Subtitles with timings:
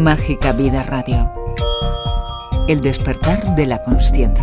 [0.00, 1.30] Mágica Vida Radio.
[2.68, 4.42] El despertar de la conciencia.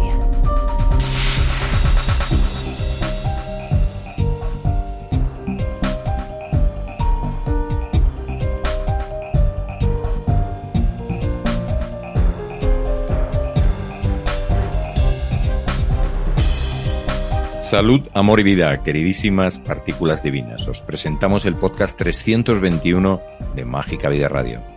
[17.63, 20.67] Salud, amor y vida, queridísimas partículas divinas.
[20.67, 23.21] Os presentamos el podcast 321
[23.55, 24.76] de Mágica Vida Radio.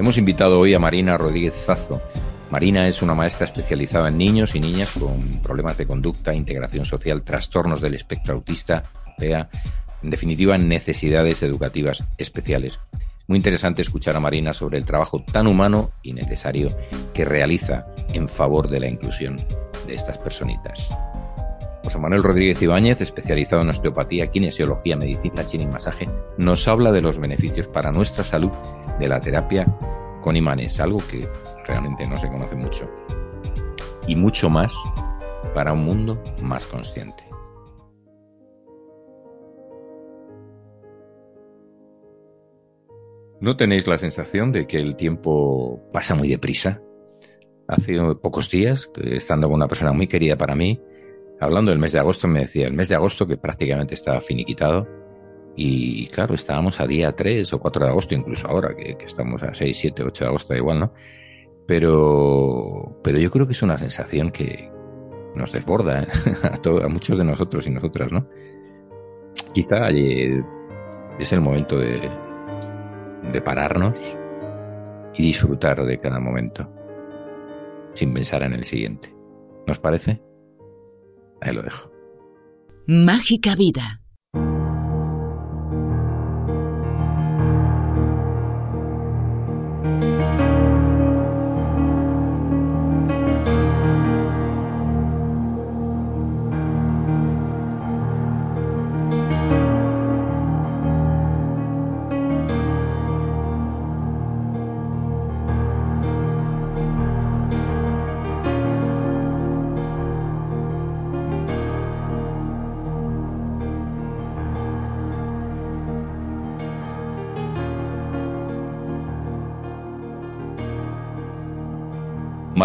[0.00, 2.00] Hemos invitado hoy a Marina Rodríguez Zazo.
[2.50, 7.22] Marina es una maestra especializada en niños y niñas con problemas de conducta, integración social,
[7.22, 8.84] trastornos del espectro autista,
[9.18, 9.50] PEA,
[10.02, 12.80] en definitiva, necesidades educativas especiales.
[13.26, 16.68] Muy interesante escuchar a Marina sobre el trabajo tan humano y necesario
[17.12, 19.36] que realiza en favor de la inclusión
[19.86, 20.88] de estas personitas.
[21.82, 26.04] José Manuel Rodríguez Ibáñez, especializado en osteopatía, kinesiología, medicina china y masaje,
[26.36, 28.50] nos habla de los beneficios para nuestra salud
[28.98, 29.66] de la terapia
[30.20, 31.26] con imanes, algo que
[31.66, 32.88] realmente no se conoce mucho.
[34.06, 34.74] Y mucho más
[35.54, 37.24] para un mundo más consciente.
[43.40, 46.82] ¿No tenéis la sensación de que el tiempo pasa muy deprisa?
[47.66, 50.78] Hace pocos días, estando con una persona muy querida para mí,
[51.40, 54.86] hablando del mes de agosto, me decía, el mes de agosto que prácticamente estaba finiquitado.
[55.56, 59.52] Y claro, estábamos a día 3 o 4 de agosto, incluso ahora que, estamos a
[59.52, 60.92] 6, 7, 8 de agosto, igual, ¿no?
[61.66, 64.70] Pero, pero yo creo que es una sensación que
[65.34, 66.08] nos desborda ¿eh?
[66.42, 68.28] a, a muchos de nosotros y nosotras, ¿no?
[69.52, 72.10] Quizá es el momento de
[73.44, 73.94] pararnos
[75.14, 76.68] y disfrutar de cada momento,
[77.94, 79.14] sin pensar en el siguiente.
[79.66, 80.20] ¿Nos parece?
[81.40, 81.90] Ahí lo dejo.
[82.86, 83.99] Mágica vida.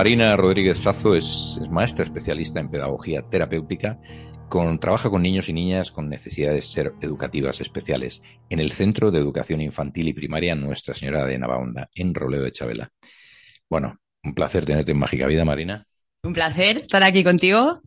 [0.05, 3.99] Marina Rodríguez Zazo es, maestra especialista en pedagogía terapéutica,
[4.49, 8.21] con, trabaja con niños y niñas con necesidades ser educativas especiales
[8.51, 12.51] en el Centro de Educación Infantil y Primaria Nuestra Señora de Navaonda, en Roleo de
[12.51, 12.91] Chabela.
[13.67, 15.83] Bueno, un placer tenerte en Mágica Vida, Marina.
[16.21, 17.81] Un placer estar aquí contigo.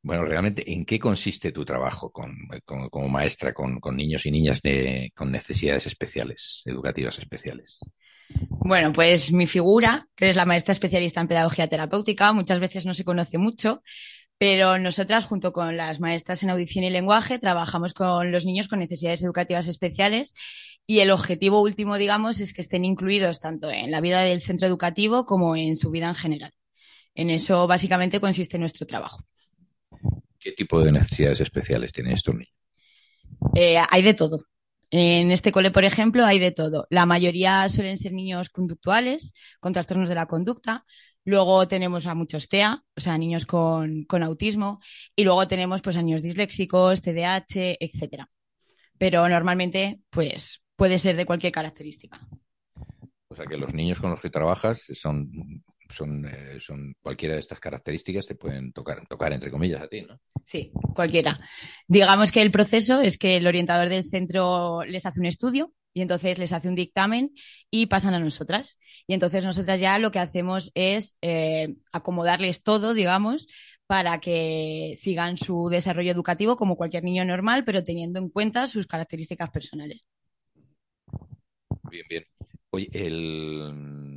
[0.00, 4.62] Bueno, realmente, ¿en qué consiste tu trabajo como maestra con, niños y niñas
[5.12, 7.80] con necesidades especiales, educativas especiales?
[8.50, 12.94] Bueno, pues mi figura, que es la maestra especialista en pedagogía terapéutica, muchas veces no
[12.94, 13.82] se conoce mucho,
[14.38, 18.78] pero nosotras, junto con las maestras en audición y lenguaje, trabajamos con los niños con
[18.78, 20.34] necesidades educativas especiales
[20.86, 24.66] y el objetivo último, digamos, es que estén incluidos tanto en la vida del centro
[24.66, 26.52] educativo como en su vida en general.
[27.14, 29.24] En eso básicamente consiste nuestro trabajo.
[30.38, 32.54] ¿Qué tipo de necesidades especiales tienen estos niños?
[33.54, 34.46] Eh, hay de todo.
[34.90, 36.86] En este cole, por ejemplo, hay de todo.
[36.90, 40.84] La mayoría suelen ser niños conductuales, con trastornos de la conducta.
[41.24, 44.80] Luego tenemos a muchos TEA, o sea, niños con, autismo.
[45.16, 48.30] Y luego tenemos pues a niños disléxicos, TDAH, etcétera.
[48.98, 52.20] Pero normalmente, pues, puede ser de cualquier característica.
[53.28, 57.40] O sea que los niños con los que trabajas son son, eh, son cualquiera de
[57.40, 60.20] estas características te pueden tocar, tocar entre comillas a ti, ¿no?
[60.42, 61.38] Sí, cualquiera.
[61.88, 66.02] Digamos que el proceso es que el orientador del centro les hace un estudio y
[66.02, 67.32] entonces les hace un dictamen
[67.70, 68.78] y pasan a nosotras.
[69.06, 73.46] Y entonces nosotras ya lo que hacemos es eh, acomodarles todo, digamos,
[73.86, 78.86] para que sigan su desarrollo educativo como cualquier niño normal, pero teniendo en cuenta sus
[78.86, 80.06] características personales.
[81.90, 82.24] Bien, bien.
[82.70, 84.13] Oye, el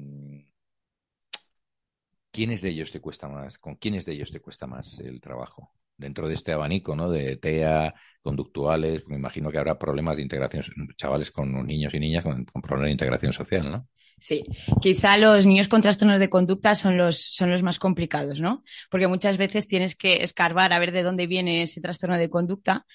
[2.38, 3.58] ¿quiénes de ellos te cuesta más?
[3.58, 5.72] ¿Con quiénes de ellos te cuesta más el trabajo?
[5.98, 7.10] Dentro de este abanico, ¿no?
[7.10, 10.64] De TEA, conductuales, me imagino que habrá problemas de integración,
[10.96, 13.88] chavales con niños y niñas con, problemas de integración social, ¿no?
[14.20, 14.44] Sí,
[14.80, 18.64] quizá los niños con trastornos de conducta son los, son los más complicados, ¿no?
[18.92, 22.86] Porque muchas veces tienes que escarbar a ver de dónde viene ese trastorno de conducta,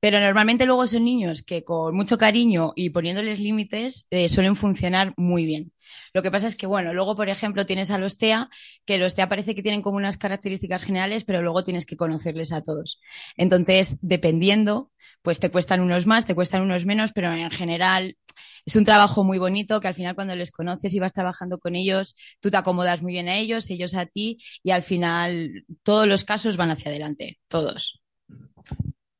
[0.00, 5.12] Pero normalmente luego son niños que con mucho cariño y poniéndoles límites eh, suelen funcionar
[5.16, 5.72] muy bien.
[6.14, 8.48] Lo que pasa es que, bueno, luego, por ejemplo, tienes a los TEA,
[8.86, 12.52] que los TEA parece que tienen como unas características generales, pero luego tienes que conocerles
[12.52, 13.00] a todos.
[13.36, 14.90] Entonces, dependiendo,
[15.22, 18.16] pues te cuestan unos más, te cuestan unos menos, pero en general
[18.64, 21.74] es un trabajo muy bonito que al final cuando les conoces y vas trabajando con
[21.74, 26.06] ellos, tú te acomodas muy bien a ellos, ellos a ti, y al final todos
[26.06, 28.00] los casos van hacia adelante, todos.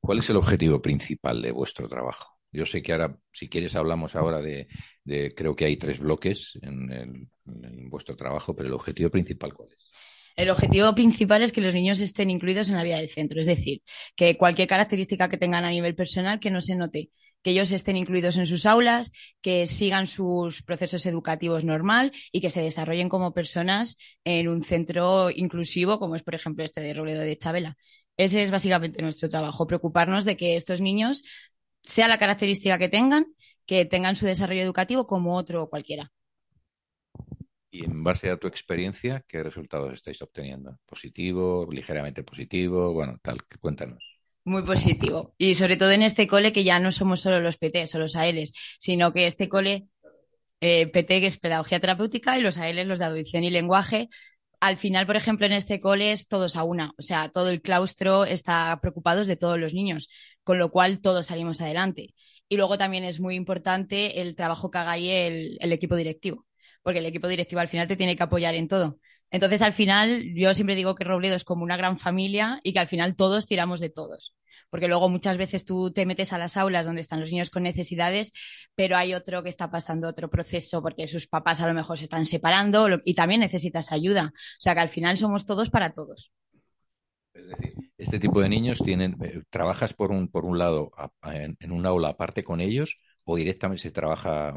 [0.01, 2.41] ¿Cuál es el objetivo principal de vuestro trabajo?
[2.53, 4.67] Yo sé que ahora, si quieres, hablamos ahora de,
[5.37, 7.31] creo que hay tres bloques en,
[7.89, 9.91] vuestro trabajo, pero el objetivo principal, ¿cuál es?
[10.37, 13.47] El objetivo principal es que los niños estén incluidos en la vida del centro, es
[13.47, 13.83] decir,
[14.17, 17.11] que cualquier característica que tengan a nivel personal que no se note,
[17.43, 19.11] que ellos estén incluidos en sus aulas,
[19.41, 25.31] que sigan sus procesos educativos normal y que se desarrollen como personas en un centro
[25.31, 27.77] inclusivo, como es, por ejemplo, este de Robledo de Chabela.
[28.21, 31.25] Ese es básicamente nuestro trabajo, preocuparnos de que estos niños,
[31.83, 33.25] sea la característica que tengan,
[33.65, 36.13] que tengan su desarrollo educativo como otro cualquiera.
[37.71, 40.79] Y en base a tu experiencia, ¿qué resultados estáis obteniendo?
[40.85, 42.93] ¿Positivo, ligeramente positivo?
[42.93, 44.05] Bueno, tal, cuéntanos.
[44.45, 45.35] Muy positivo.
[45.39, 48.17] Y sobre todo en este cole que ya no somos solo los PT o los
[48.17, 49.89] AELs, sino que este cole,
[50.61, 54.11] eh, PT que es pedagogía terapéutica y los AELs los de audición y lenguaje,
[54.61, 57.63] al final, por ejemplo, en este cole es todos a una, o sea, todo el
[57.63, 60.09] claustro está preocupado de todos los niños,
[60.45, 62.15] con lo cual todos salimos adelante.
[62.49, 66.47] Y luego también es muy importante el trabajo que haga ahí el, el equipo directivo,
[66.83, 68.99] porque el equipo directivo al final te tiene que apoyar en todo.
[69.31, 72.81] Entonces, al final, yo siempre digo que Robledo es como una gran familia y que
[72.81, 74.35] al final todos tiramos de todos
[74.71, 77.65] porque luego muchas veces tú te metes a las aulas donde están los niños con
[77.65, 78.33] necesidades,
[78.75, 82.05] pero hay otro que está pasando otro proceso porque sus papás a lo mejor se
[82.05, 84.33] están separando y también necesitas ayuda.
[84.35, 86.33] O sea que al final somos todos para todos.
[87.35, 90.91] Es decir, este tipo de niños tienen, eh, trabajas por un, por un lado
[91.23, 94.55] en, un aula aparte con ellos o directamente se trabaja,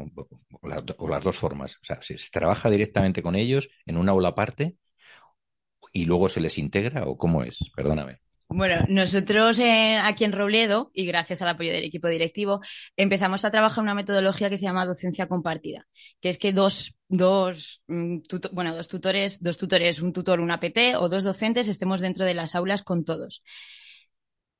[0.60, 4.28] o las dos formas, o sea, se, se trabaja directamente con ellos en un aula
[4.28, 4.76] aparte
[5.92, 8.23] y luego se les integra o cómo es, perdóname.
[8.48, 12.60] Bueno, nosotros eh, aquí en Robledo, y gracias al apoyo del equipo directivo,
[12.96, 15.86] empezamos a trabajar una metodología que se llama docencia compartida,
[16.20, 18.18] que es que dos, dos, mm,
[18.52, 22.34] bueno, dos tutores, dos tutores, un tutor, una PT o dos docentes estemos dentro de
[22.34, 23.42] las aulas con todos.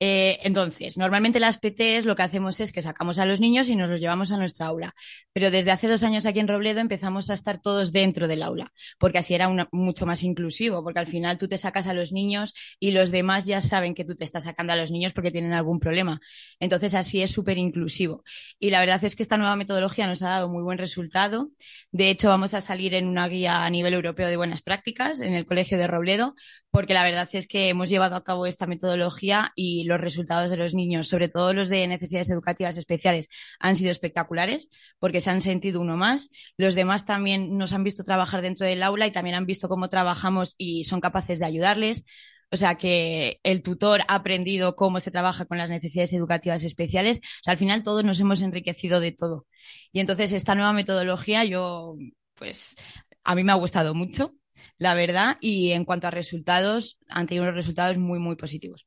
[0.01, 3.77] Eh, entonces, normalmente las PTs lo que hacemos es que sacamos a los niños y
[3.77, 4.93] nos los llevamos a nuestra aula.
[5.33, 8.73] Pero desde hace dos años aquí en Robledo empezamos a estar todos dentro del aula,
[8.99, 12.55] porque así era mucho más inclusivo, porque al final tú te sacas a los niños
[12.81, 15.53] y los demás ya saben que tú te estás sacando a los niños porque tienen
[15.53, 16.21] algún problema.
[16.59, 18.25] Entonces, así es súper inclusivo.
[18.59, 21.51] Y la verdad es que esta nueva metodología nos ha dado muy buen resultado.
[21.93, 25.35] De hecho, vamos a salir en una guía a nivel europeo de buenas prácticas en
[25.35, 26.35] el Colegio de Robledo,
[26.75, 30.57] porque la verdad es que hemos llevado a cabo esta metodología y los resultados de
[30.57, 33.29] los niños, sobre todo los de necesidades educativas especiales,
[33.61, 36.31] han sido espectaculares porque se han sentido uno más.
[36.57, 39.89] Los demás también nos han visto trabajar dentro del aula y también han visto cómo
[39.89, 42.07] trabajamos y son capaces de ayudarles.
[42.51, 47.19] O sea, que el tutor ha aprendido cómo se trabaja con las necesidades educativas especiales.
[47.19, 49.47] O sea, al final todos nos hemos enriquecido de todo.
[49.93, 51.95] Y entonces esta nueva metodología, yo,
[52.35, 52.75] pues,
[53.23, 54.35] a mí me ha gustado mucho,
[54.79, 58.87] la verdad, y en cuanto a resultados, han tenido unos resultados muy, muy positivos.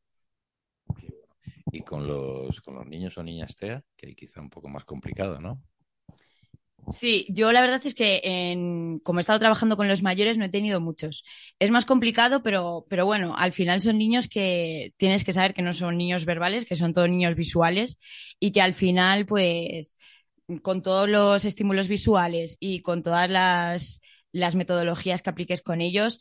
[1.71, 4.85] Y con los, con los niños o niñas TEA, que hay quizá un poco más
[4.85, 5.61] complicado, ¿no?
[6.93, 8.21] Sí, yo la verdad es que
[9.03, 11.23] como he estado trabajando con los mayores no he tenido muchos.
[11.59, 15.61] Es más complicado, pero, pero bueno, al final son niños que tienes que saber que
[15.61, 17.99] no son niños verbales, que son todos niños visuales
[18.39, 19.97] y que al final, pues,
[20.61, 23.99] con todos los estímulos visuales y con todas las,
[24.31, 26.19] las metodologías que apliques con ellos,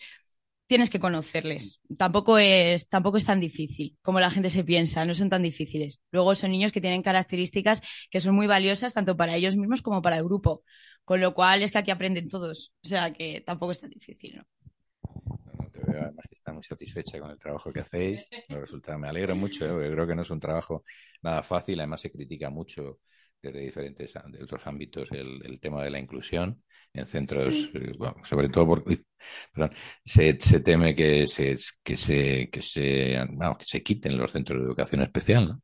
[0.66, 1.80] tienes que conocerles.
[1.96, 6.02] Tampoco es, tampoco es tan difícil como la gente se piensa, no son tan difíciles.
[6.10, 10.02] Luego son niños que tienen características que son muy valiosas tanto para ellos mismos como
[10.02, 10.64] para el grupo.
[11.04, 12.72] Con lo cual es que aquí aprenden todos.
[12.84, 14.44] O sea que tampoco es tan difícil, ¿no?
[15.70, 18.28] te veo además que está muy satisfecha con el trabajo que hacéis.
[18.98, 19.90] Me alegro mucho, ¿eh?
[19.92, 20.84] creo que no es un trabajo
[21.22, 21.78] nada fácil.
[21.80, 23.00] Además se critica mucho
[23.46, 26.62] desde diferentes de otros ámbitos el tema de la inclusión
[26.96, 27.92] en centros, eh,
[28.24, 29.02] sobre todo porque
[30.04, 33.18] se, teme que se, que se, que se,
[33.58, 35.62] que se quiten los centros de educación especial, ¿no?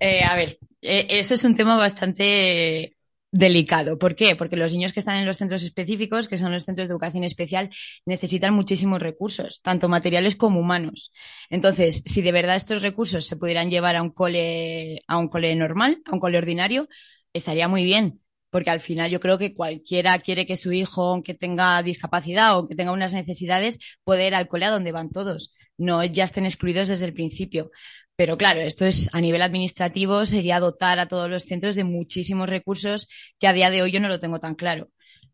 [0.00, 2.93] Eh, a ver, eh, eso es un tema bastante
[3.34, 3.98] delicado.
[3.98, 4.36] ¿Por qué?
[4.36, 7.24] Porque los niños que están en los centros específicos, que son los centros de educación
[7.24, 7.68] especial,
[8.06, 11.12] necesitan muchísimos recursos, tanto materiales como humanos.
[11.50, 15.54] Entonces, si de verdad estos recursos se pudieran llevar a un cole, a un cole
[15.56, 16.88] normal, a un cole ordinario,
[17.32, 21.34] estaría muy bien porque al final yo creo que cualquiera quiere que su hijo, aunque
[21.34, 25.52] tenga discapacidad o que tenga unas necesidades, pueda ir al cole a donde van todos.
[25.76, 27.72] No ya estén excluidos desde el principio.
[28.16, 32.48] Pero claro, esto es a nivel administrativo, sería dotar a todos los centros de muchísimos
[32.48, 34.88] recursos que a día de hoy yo no lo tengo tan claro.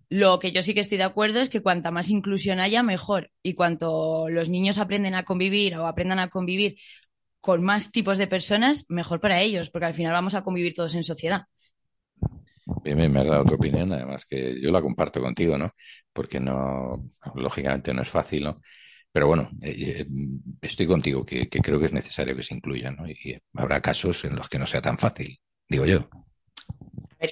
[0.08, 3.30] Lo que yo sí que estoy de acuerdo es que cuanta más inclusión haya, mejor.
[3.42, 6.78] Y cuanto los niños aprenden a convivir o aprendan a convivir
[7.40, 10.94] con más tipos de personas, mejor para ellos, porque al final vamos a convivir todos
[10.94, 11.44] en sociedad.
[12.82, 15.74] Bien, me has dado tu opinión, además que yo la comparto contigo, ¿no?
[16.12, 18.60] Porque no, lógicamente no es fácil, ¿no?
[19.12, 20.06] Pero bueno, eh, eh,
[20.62, 23.08] estoy contigo, que, creo que es necesario que se incluya, ¿no?
[23.08, 26.08] Y habrá casos en los que no sea tan fácil, digo yo.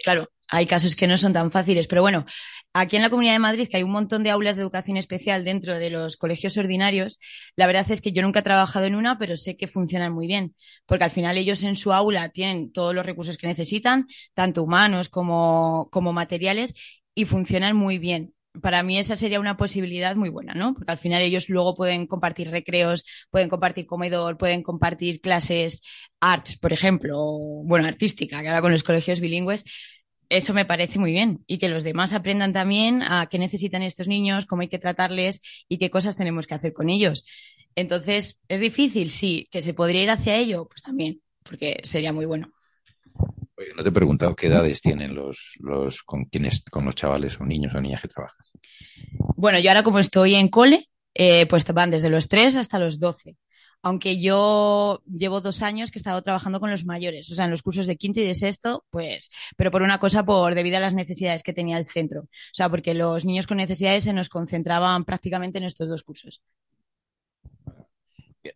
[0.03, 2.27] claro, hay casos que no son tan fáciles, pero bueno,
[2.73, 5.45] aquí en la Comunidad de Madrid, que hay un montón de aulas de educación especial
[5.45, 7.21] dentro de los colegios ordinarios,
[7.55, 10.27] la verdad es que yo nunca he trabajado en una, pero sé que funcionan muy
[10.27, 14.65] bien, porque al final ellos en su aula tienen todos los recursos que necesitan, tanto
[14.65, 16.75] humanos como, como materiales,
[17.15, 20.75] y funcionan muy bien para mí esa sería una posibilidad muy buena, ¿no?
[20.75, 25.83] Porque al final ellos luego pueden compartir recreos, pueden compartir comedor, pueden compartir clases
[26.21, 27.19] arts, por ejemplo,
[27.65, 29.65] bueno, artística, que ahora con los colegios bilingües
[30.29, 34.09] eso me parece muy bien y que los demás aprendan también a qué necesitan estos
[34.09, 37.25] niños, cómo hay que tratarles y qué cosas tenemos que hacer con ellos.
[37.75, 39.11] Entonces, ¿es difícil?
[39.11, 39.49] Sí.
[39.51, 40.67] ¿Que se podría ir hacia ello?
[40.69, 42.53] Pues también, porque sería muy bueno.
[43.59, 47.41] Oye, no te he preguntado qué edades tienen los, los con quienes, con los chavales
[47.41, 48.47] o niños o niñas que trabajan.
[49.37, 53.01] Bueno, yo ahora como estoy en cole, eh, pues van desde los 3 hasta los
[53.01, 53.37] 12
[53.83, 57.51] aunque yo llevo dos años que he estado trabajando con los mayores, o sea, en
[57.51, 60.81] los cursos de quinto y de sexto, pues, pero por una cosa, por debido a
[60.81, 62.23] las necesidades que tenía el centro.
[62.23, 66.43] O sea, porque los niños con necesidades se nos concentraban prácticamente en estos dos cursos.
[68.43, 68.55] Bien.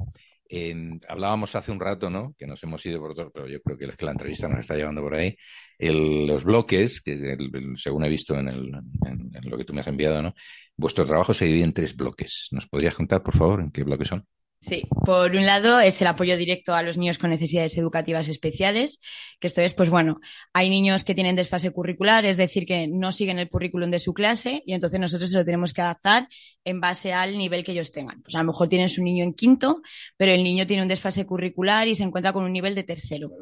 [1.08, 2.34] Hablábamos hace un rato, ¿no?
[2.36, 5.00] Que nos hemos ido por otro, pero yo creo que la entrevista nos está llevando
[5.00, 5.36] por ahí.
[5.78, 7.36] los bloques, que
[7.76, 10.34] según he visto en, en, lo que tú me has enviado, ¿no?
[10.76, 12.48] Vuestro trabajo se divide en tres bloques.
[12.52, 14.26] ¿Nos podrías contar, por favor, en qué bloques son?
[14.62, 19.00] Sí, por un lado es el apoyo directo a los niños con necesidades educativas especiales,
[19.40, 20.20] que esto es, pues bueno,
[20.52, 24.14] hay niños que tienen desfase curricular, es decir, que no siguen el currículum de su
[24.14, 26.28] clase y entonces nosotros se lo tenemos que adaptar
[26.62, 28.22] en base al nivel que ellos tengan.
[28.22, 29.82] Pues a lo mejor tienen su niño en quinto,
[30.16, 33.32] pero el niño tiene un desfase curricular y se encuentra con un nivel de tercero.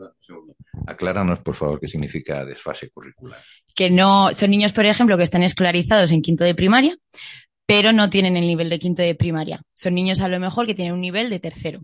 [0.87, 3.43] Acláranos, por favor, qué significa desfase curricular.
[3.75, 6.97] Que no, son niños, por ejemplo, que están escolarizados en quinto de primaria,
[7.71, 9.63] pero no tienen el nivel de quinto de primaria.
[9.75, 11.83] Son niños a lo mejor que tienen un nivel de tercero.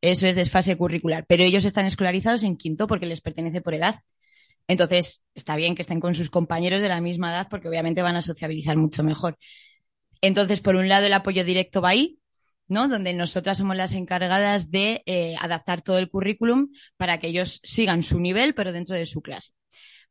[0.00, 3.94] Eso es desfase curricular, pero ellos están escolarizados en quinto porque les pertenece por edad.
[4.66, 8.16] Entonces, está bien que estén con sus compañeros de la misma edad porque obviamente van
[8.16, 9.38] a sociabilizar mucho mejor.
[10.22, 12.18] Entonces, por un lado, el apoyo directo va ahí,
[12.66, 12.88] ¿no?
[12.88, 18.02] Donde nosotras somos las encargadas de eh, adaptar todo el currículum para que ellos sigan
[18.02, 19.52] su nivel, pero dentro de su clase.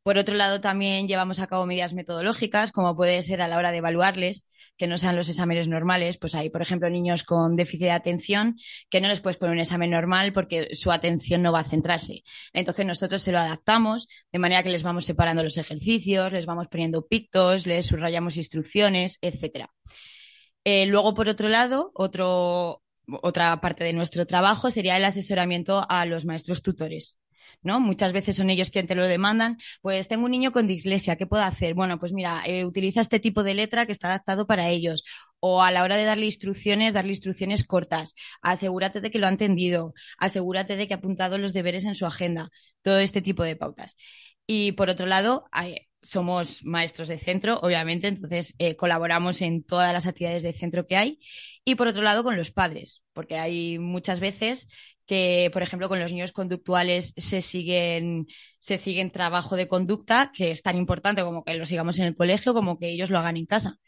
[0.02, 3.72] Por otro lado, también llevamos a cabo medidas metodológicas, como puede ser a la hora
[3.72, 4.46] de evaluarles,
[4.78, 6.16] que no sean los exámenes normales.
[6.16, 8.56] Pues hay, por ejemplo, niños con déficit de atención
[8.88, 12.22] que no les puedes poner un examen normal porque su atención no va a centrarse.
[12.52, 16.68] Entonces nosotros se lo adaptamos de manera que les vamos separando los ejercicios, les vamos
[16.68, 19.70] poniendo pictos, les subrayamos instrucciones, etcétera.
[20.64, 22.82] Eh, luego, por otro lado, otro,
[23.22, 27.18] otra parte de nuestro trabajo sería el asesoramiento a los maestros tutores.
[27.62, 27.80] ¿No?
[27.80, 29.58] Muchas veces son ellos quienes te lo demandan.
[29.82, 31.74] Pues tengo un niño con dislexia, ¿qué puedo hacer?
[31.74, 35.04] Bueno, pues mira, eh, utiliza este tipo de letra que está adaptado para ellos.
[35.40, 38.14] O a la hora de darle instrucciones, darle instrucciones cortas.
[38.42, 39.94] Asegúrate de que lo ha entendido.
[40.18, 42.48] Asegúrate de que ha apuntado los deberes en su agenda.
[42.82, 43.96] Todo este tipo de pautas.
[44.46, 45.44] Y por otro lado,
[46.02, 50.96] somos maestros de centro, obviamente, entonces eh, colaboramos en todas las actividades de centro que
[50.96, 51.20] hay.
[51.64, 54.68] Y por otro lado, con los padres, porque hay muchas veces
[55.08, 58.26] que, por ejemplo, con los niños conductuales se siguen,
[58.58, 62.14] se siguen trabajo de conducta, que es tan importante como que lo sigamos en el
[62.14, 63.78] colegio, como que ellos lo hagan en casa.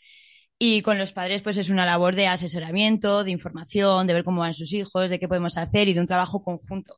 [0.59, 4.41] Y con los padres, pues es una labor de asesoramiento, de información, de ver cómo
[4.43, 6.97] van sus hijos, de qué podemos hacer y de un trabajo conjunto.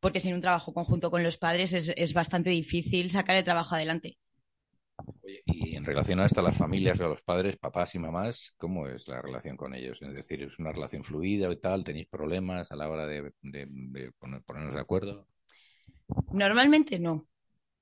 [0.00, 3.74] Porque sin un trabajo conjunto con los padres es, es bastante difícil sacar el trabajo
[3.74, 4.18] adelante
[5.46, 9.08] y en relación a esto, las familias, a los padres, papás y mamás, ¿cómo es
[9.08, 9.98] la relación con ellos?
[10.00, 11.84] Es decir, ¿es una relación fluida y tal?
[11.84, 13.32] ¿Tenéis problemas a la hora de,
[14.18, 15.26] ponernos de acuerdo?
[16.32, 17.26] Normalmente no.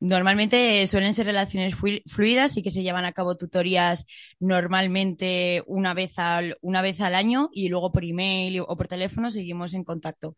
[0.01, 4.05] Normalmente suelen ser relaciones fluidas y que se llevan a cabo tutorías
[4.41, 9.31] normalmente una vez al, una vez al año y luego por email o por teléfono
[9.31, 10.35] seguimos en contacto.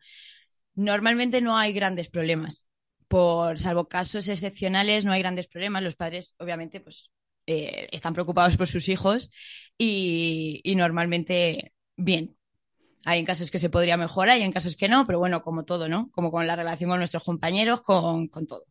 [0.75, 2.67] Normalmente no hay grandes problemas
[3.07, 5.83] por salvo casos excepcionales, no hay grandes problemas.
[5.83, 7.11] Los padres, obviamente, pues
[7.47, 9.29] eh, están preocupados por sus hijos
[9.77, 12.35] y, normalmente bien.
[13.05, 15.63] Hay en casos que se podría mejorar y en casos que no, pero bueno, como
[15.63, 16.09] todo, ¿no?
[16.11, 18.65] Como con la relación con nuestros compañeros, con, todo.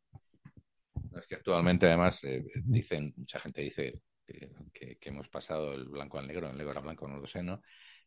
[1.17, 6.27] Es que actualmente, además, eh, dicen, mucha gente dice que, hemos pasado el blanco al
[6.27, 7.63] negro, el negro al blanco, no lo sé, ¿no?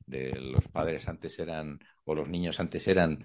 [0.05, 3.19] De los padres antes eran, o los niños antes eran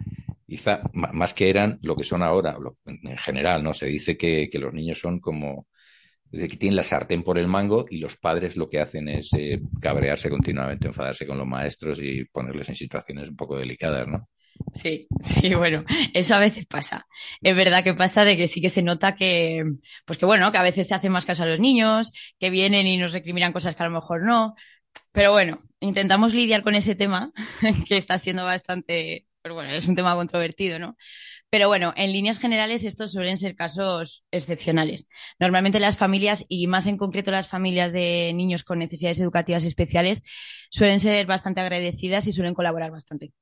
[0.52, 3.72] quizá más que eran lo que son ahora, en general, ¿no?
[3.72, 5.66] Se dice que, los niños son como
[6.30, 9.62] que tienen la sartén por el mango y los padres lo que hacen es eh,
[9.80, 14.28] cabrearse continuamente, enfadarse con los maestros y ponerles en situaciones un poco delicadas, ¿no?
[14.74, 17.06] Sí, sí, bueno, eso a veces pasa.
[17.40, 19.64] Es verdad que pasa de que sí que se nota que,
[20.04, 22.86] pues que bueno, que a veces se hace más caso a los niños, que vienen
[22.86, 24.54] y nos recriminan cosas que a lo mejor no.
[25.12, 27.32] Pero bueno, intentamos lidiar con ese tema,
[27.88, 30.96] que está siendo bastante, pero bueno, es un tema controvertido, ¿no?
[31.50, 35.08] Pero bueno, en líneas generales estos suelen ser casos excepcionales.
[35.38, 40.22] Normalmente las familias, y más en concreto las familias de niños con necesidades educativas especiales,
[40.70, 43.32] suelen ser bastante agradecidas y suelen colaborar bastante.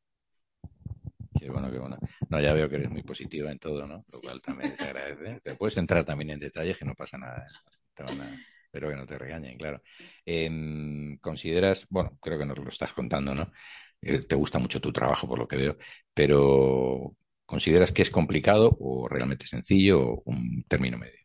[1.39, 1.99] Qué bueno, qué bueno.
[2.29, 4.05] No, ya veo que eres muy positiva en todo, ¿no?
[4.13, 5.41] Lo cual también se agradece.
[5.45, 7.47] Pero puedes entrar también en detalles que no pasa nada.
[7.47, 8.39] ¿eh?
[8.71, 9.83] Pero que no te regañen, claro.
[10.25, 13.51] Em, consideras, bueno, creo que nos lo estás contando, ¿no?
[14.03, 15.77] Eh, te gusta mucho tu trabajo, por lo que veo,
[16.15, 17.15] pero
[17.45, 21.21] ¿consideras que es complicado o realmente sencillo o un término medio?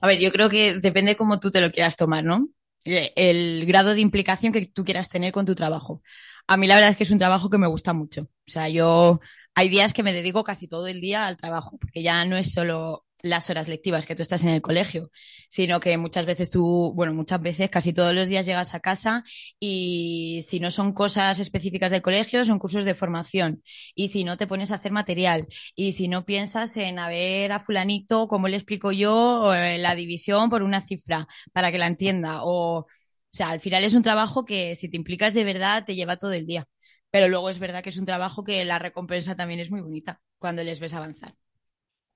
[0.00, 2.48] A ver, yo creo que depende cómo tú te lo quieras tomar, ¿no?
[2.84, 6.02] Eh, el grado de implicación que tú quieras tener con tu trabajo.
[6.46, 8.22] A mí la verdad es que es un trabajo que me gusta mucho.
[8.22, 9.20] O sea, yo
[9.54, 12.52] hay días que me dedico casi todo el día al trabajo, porque ya no es
[12.52, 15.10] solo las horas lectivas que tú estás en el colegio,
[15.48, 19.24] sino que muchas veces tú, bueno, muchas veces, casi todos los días llegas a casa
[19.60, 23.62] y si no son cosas específicas del colegio, son cursos de formación.
[23.94, 27.52] Y si no te pones a hacer material y si no piensas en a ver
[27.52, 31.86] a fulanito, cómo le explico yo eh, la división por una cifra para que la
[31.86, 32.86] entienda o, o
[33.30, 36.32] sea, al final es un trabajo que si te implicas de verdad te lleva todo
[36.32, 36.66] el día.
[37.10, 40.20] Pero luego es verdad que es un trabajo que la recompensa también es muy bonita
[40.38, 41.34] cuando les ves avanzar.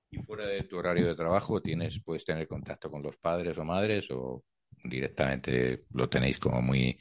[0.09, 3.65] ¿Y fuera de tu horario de trabajo tienes, puedes tener contacto con los padres o
[3.65, 4.43] madres o
[4.83, 6.97] directamente lo tenéis como muy,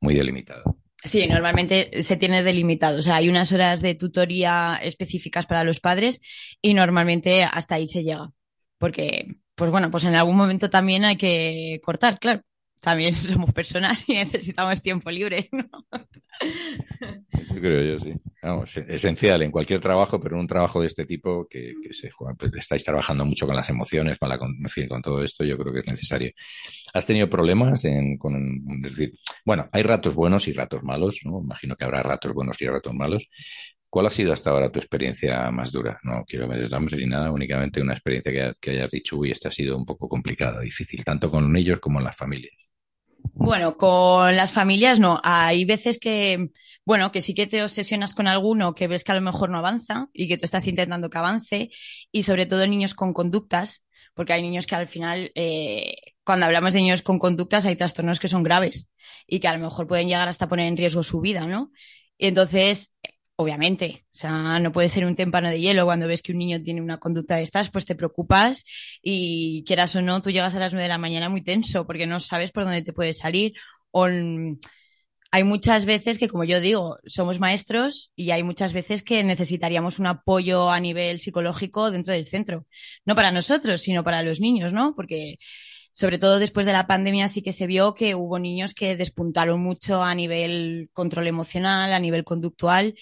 [0.00, 0.78] muy delimitado?
[1.04, 2.98] Sí, normalmente se tiene delimitado.
[2.98, 6.20] O sea, hay unas horas de tutoría específicas para los padres
[6.60, 8.30] y normalmente hasta ahí se llega.
[8.78, 12.42] Porque, pues bueno, pues en algún momento también hay que cortar, claro
[12.80, 15.68] también somos personas y necesitamos tiempo libre, ¿no?
[17.30, 18.14] Eso creo yo, sí.
[18.42, 22.52] Vamos, esencial en cualquier trabajo, pero en un trabajo de este tipo que, se pues,
[22.54, 24.54] estáis trabajando mucho con las emociones, con la con,
[25.02, 26.30] todo esto, yo creo que es necesario.
[26.94, 28.62] ¿Has tenido problemas en, con,
[29.44, 31.40] bueno, hay ratos buenos y ratos malos, ¿no?
[31.42, 33.28] Imagino que habrá ratos buenos y ratos malos.
[33.90, 35.98] ¿Cuál ha sido hasta ahora tu experiencia más dura?
[36.02, 39.48] No quiero ver nombres ni nada, únicamente una experiencia que, que hayas dicho, uy, esta
[39.48, 42.67] ha sido un poco complicada, difícil, tanto con ellos como en las familias.
[43.34, 45.20] Bueno, con las familias no.
[45.22, 46.50] Hay veces que,
[46.84, 49.58] bueno, que sí que te obsesionas con alguno que ves que a lo mejor no
[49.58, 51.70] avanza y que tú estás intentando que avance
[52.12, 56.72] y sobre todo niños con conductas, porque hay niños que al final, eh, cuando hablamos
[56.72, 58.90] de niños con conductas, hay trastornos que son graves
[59.26, 61.70] y que a lo mejor pueden llegar hasta poner en riesgo su vida, ¿no?
[62.18, 62.92] Y entonces,
[63.40, 64.04] obviamente.
[64.06, 66.82] O sea, no puede ser un témpano de hielo cuando ves que un niño tiene
[66.82, 68.64] una conducta de estas, pues te preocupas
[69.00, 72.06] y quieras o no, tú llegas a las nueve de la mañana muy tenso porque
[72.06, 73.52] no sabes por dónde te puede salir.
[73.92, 74.08] O
[75.30, 79.98] hay muchas veces que, como yo digo, somos maestros y hay muchas veces que necesitaríamos
[79.98, 82.66] un apoyo a nivel psicológico dentro del centro.
[83.04, 84.94] No para nosotros, sino para los niños, ¿no?
[84.96, 85.36] Porque
[85.98, 89.58] sobre todo después de la pandemia sí que se vio que hubo niños que despuntaron
[89.58, 92.94] mucho a nivel control emocional, a nivel conductual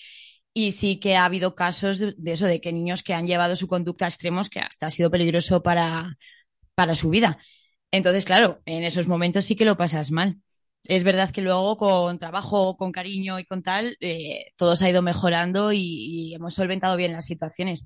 [0.54, 3.66] y sí que ha habido casos de, eso, de que niños que han llevado su
[3.68, 6.16] conducta a extremos que hasta ha sido peligroso para,
[6.74, 7.36] para su vida.
[7.90, 10.40] Entonces, claro, en esos momentos sí que lo pasas mal.
[10.84, 14.90] Es verdad que luego con trabajo, con cariño y con tal, eh, todo se ha
[14.90, 17.84] ido mejorando y, hemos solventado bien las situaciones.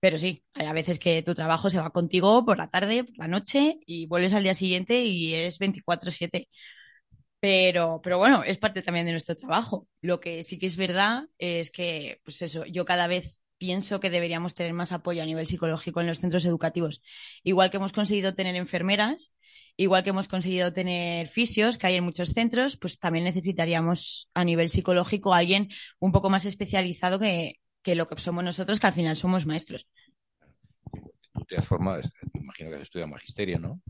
[0.00, 3.18] Pero sí, hay a veces que tu trabajo se va contigo por la tarde, por
[3.18, 6.48] la noche y vuelves al día siguiente y es 24/7.
[7.40, 9.88] Pero, pero bueno, es parte también de nuestro trabajo.
[10.02, 14.10] Lo que sí que es verdad es que, pues eso, yo cada vez pienso que
[14.10, 17.02] deberíamos tener más apoyo a nivel psicológico en los centros educativos.
[17.42, 19.34] Igual que hemos conseguido tener enfermeras,
[19.76, 24.44] igual que hemos conseguido tener fisios, que hay en muchos centros, pues también necesitaríamos a
[24.44, 28.92] nivel psicológico alguien un poco más especializado que, que lo que somos nosotros, que al
[28.92, 29.86] final somos maestros
[31.32, 32.00] tú te has formado,
[32.34, 33.80] me imagino que has estudiado magisterio, ¿no?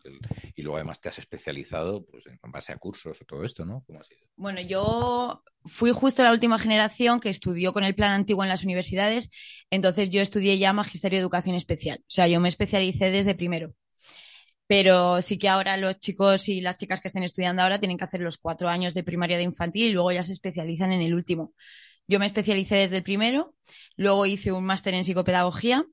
[0.55, 3.83] Y luego además te has especializado pues, en base a cursos o todo esto, ¿no?
[3.87, 4.21] ¿Cómo ha sido?
[4.37, 8.65] Bueno, yo fui justo la última generación que estudió con el plan antiguo en las
[8.65, 9.31] universidades,
[9.71, 13.75] entonces yo estudié ya magisterio de educación especial, o sea, yo me especialicé desde primero.
[14.67, 18.05] Pero sí que ahora los chicos y las chicas que estén estudiando ahora tienen que
[18.05, 21.13] hacer los cuatro años de primaria de infantil y luego ya se especializan en el
[21.13, 21.55] último.
[22.11, 23.55] Yo me especialicé desde el primero,
[23.95, 25.87] luego hice un máster en psicopedagogía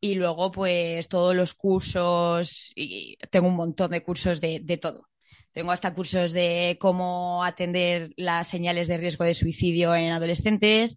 [0.00, 5.06] y luego pues todos los cursos, y tengo un montón de cursos de, de todo.
[5.52, 10.96] Tengo hasta cursos de cómo atender las señales de riesgo de suicidio en adolescentes,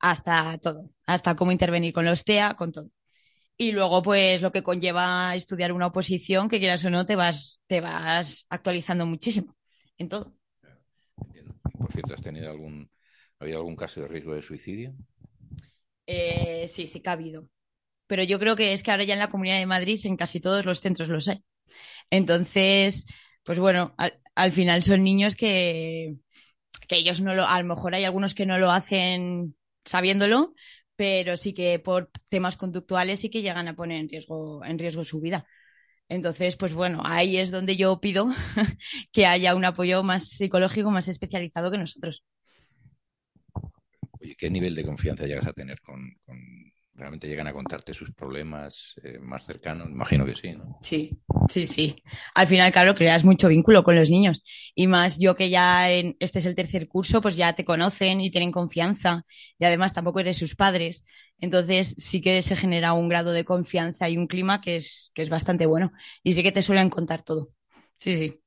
[0.00, 2.90] hasta todo, hasta cómo intervenir con los TEA, con todo.
[3.56, 7.60] Y luego, pues, lo que conlleva estudiar una oposición, que quieras o no, te vas,
[7.68, 9.56] te vas actualizando muchísimo
[9.96, 10.34] en todo.
[11.24, 11.54] Entiendo.
[11.78, 12.90] Por cierto, ¿has tenido algún,
[13.40, 14.94] ¿ha habido algún caso de riesgo de suicidio?
[16.06, 17.48] Eh, sí, sí que ha habido.
[18.06, 20.40] Pero yo creo que es que ahora ya en la Comunidad de Madrid, en casi
[20.40, 21.44] todos los centros los hay.
[22.10, 23.06] Entonces,
[23.44, 26.16] pues bueno, al, al final son niños que,
[26.88, 30.54] que ellos no lo, a lo mejor hay algunos que no lo hacen sabiéndolo,
[30.96, 35.04] pero sí que por temas conductuales sí que llegan a poner en riesgo, en riesgo
[35.04, 35.46] su vida.
[36.08, 38.28] Entonces, pues bueno, ahí es donde yo pido
[39.12, 42.24] que haya un apoyo más psicológico, más especializado que nosotros.
[44.36, 46.38] ¿Qué nivel de confianza llegas a tener con, con
[46.98, 49.88] realmente llegan a contarte sus problemas eh, más cercanos?
[49.88, 50.78] Imagino que sí, ¿no?
[50.82, 52.02] Sí, sí, sí.
[52.34, 54.42] Al final, claro, creas mucho vínculo con los niños.
[54.74, 58.20] Y más yo que ya en, este es el tercer curso, pues ya te conocen
[58.20, 59.24] y tienen confianza.
[59.58, 61.04] Y además tampoco eres sus padres.
[61.38, 65.22] Entonces sí que se genera un grado de confianza y un clima que es, que
[65.22, 65.92] es bastante bueno.
[66.22, 67.50] Y sí que te suelen contar todo.
[67.98, 68.40] Sí, sí.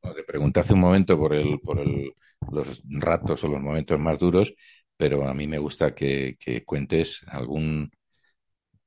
[0.00, 2.12] Bueno, te pregunté hace un momento por el, por el,
[2.50, 4.54] los ratos o los momentos más duros,
[4.96, 7.90] pero a mí me gusta que, que cuentes algún,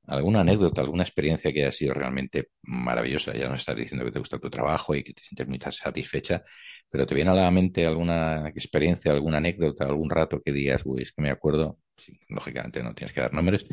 [0.06, 3.32] alguna anécdota, alguna experiencia que haya sido realmente maravillosa.
[3.34, 6.42] Ya nos estás diciendo que te gusta tu trabajo y que te sientes muy satisfecha,
[6.88, 11.02] pero ¿te viene a la mente alguna experiencia, alguna anécdota, algún rato que digas, uy,
[11.02, 13.66] es que me acuerdo, sí, lógicamente no tienes que dar nombres,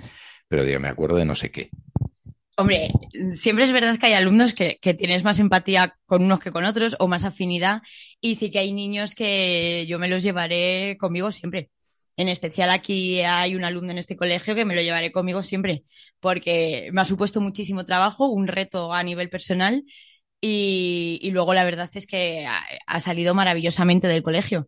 [0.47, 1.69] pero digo, me acuerdo de no sé qué.
[2.55, 2.91] Hombre,
[3.31, 6.65] siempre es verdad que hay alumnos que, que, tienes más empatía con unos que con
[6.65, 7.81] otros o más afinidad
[8.21, 11.71] y sí que hay niños que yo me los llevaré conmigo siempre.
[12.15, 15.83] En especial aquí hay un alumno en este colegio que me lo llevaré conmigo siempre
[16.19, 19.83] porque me ha supuesto muchísimo trabajo, un reto a nivel personal
[20.39, 24.67] y, y luego la verdad es que ha, ha, salido maravillosamente del colegio.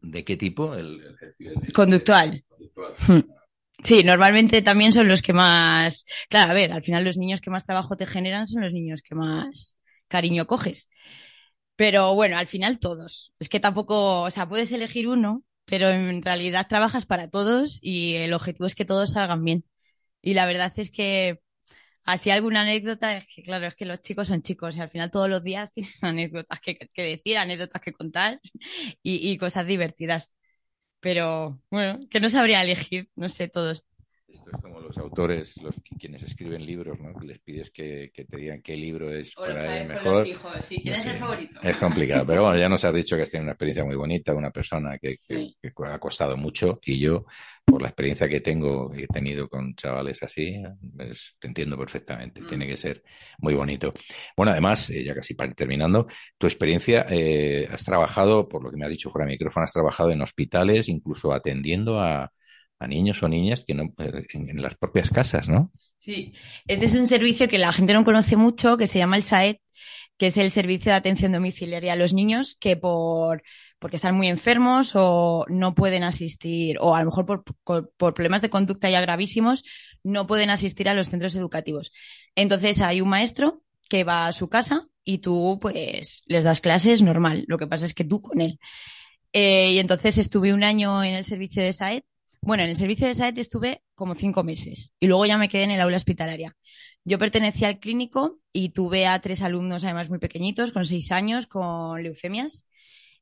[0.00, 0.74] ¿De qué tipo?
[0.74, 1.00] El,
[1.40, 2.44] el, el conductual.
[2.48, 3.41] conductual.
[3.84, 6.04] Sí, normalmente también son los que más.
[6.28, 9.02] Claro, a ver, al final los niños que más trabajo te generan son los niños
[9.02, 9.76] que más
[10.08, 10.88] cariño coges.
[11.76, 13.32] Pero bueno, al final todos.
[13.40, 18.16] Es que tampoco, o sea, puedes elegir uno, pero en realidad trabajas para todos y
[18.16, 19.64] el objetivo es que todos salgan bien.
[20.22, 21.40] Y la verdad es que
[22.04, 25.10] así alguna anécdota, es que claro, es que los chicos son chicos y al final
[25.10, 28.40] todos los días tienen anécdotas que, que decir, anécdotas que contar
[29.02, 30.32] y, y cosas divertidas
[31.02, 33.84] pero bueno, que no sabría elegir, no sé, todos.
[34.32, 37.12] Esto es como los autores, los quienes escriben libros, ¿no?
[37.20, 40.12] Les pides que, que te digan qué libro es o para el mejor.
[40.18, 40.80] Los hijos, sí.
[40.82, 41.60] ¿Quién es el favorito?
[41.62, 44.34] Es complicado, pero bueno, ya nos has dicho que has tenido una experiencia muy bonita,
[44.34, 45.54] una persona que, Sí.
[45.60, 47.26] que, que ha costado mucho y yo,
[47.64, 50.62] por la experiencia que tengo y he tenido con chavales así,
[50.96, 52.40] pues, te entiendo perfectamente.
[52.40, 52.46] Mm.
[52.46, 53.02] Tiene que ser
[53.38, 53.92] muy bonito.
[54.36, 56.06] Bueno, además, eh, ya casi para terminando,
[56.38, 59.72] tu experiencia, eh, has trabajado, por lo que me ha dicho fuera de micrófono, has
[59.72, 62.32] trabajado en hospitales, incluso atendiendo a,
[62.82, 65.72] a niños o niñas que no, eh, en, en las propias casas, ¿no?
[65.98, 66.32] Sí,
[66.66, 69.56] este es un servicio que la gente no conoce mucho, que se llama el SAED,
[70.18, 73.42] que es el servicio de atención domiciliaria a los niños que por
[73.78, 77.42] porque están muy enfermos o no pueden asistir, o a lo mejor por,
[77.96, 79.64] por, problemas de conducta ya gravísimos,
[80.04, 81.90] no pueden asistir a los centros educativos.
[82.36, 87.02] Entonces hay un maestro que va a su casa y tú pues les das clases
[87.02, 88.60] normal, lo que pasa es que tú con él.
[89.32, 92.04] Eh, y entonces estuve un año en el servicio de SAED.
[92.44, 95.62] Bueno, en el servicio de SAED estuve como cinco meses y luego ya me quedé
[95.64, 96.56] en el aula hospitalaria.
[97.04, 101.46] Yo pertenecía al clínico y tuve a tres alumnos, además muy pequeñitos, con seis años,
[101.46, 102.66] con leucemias.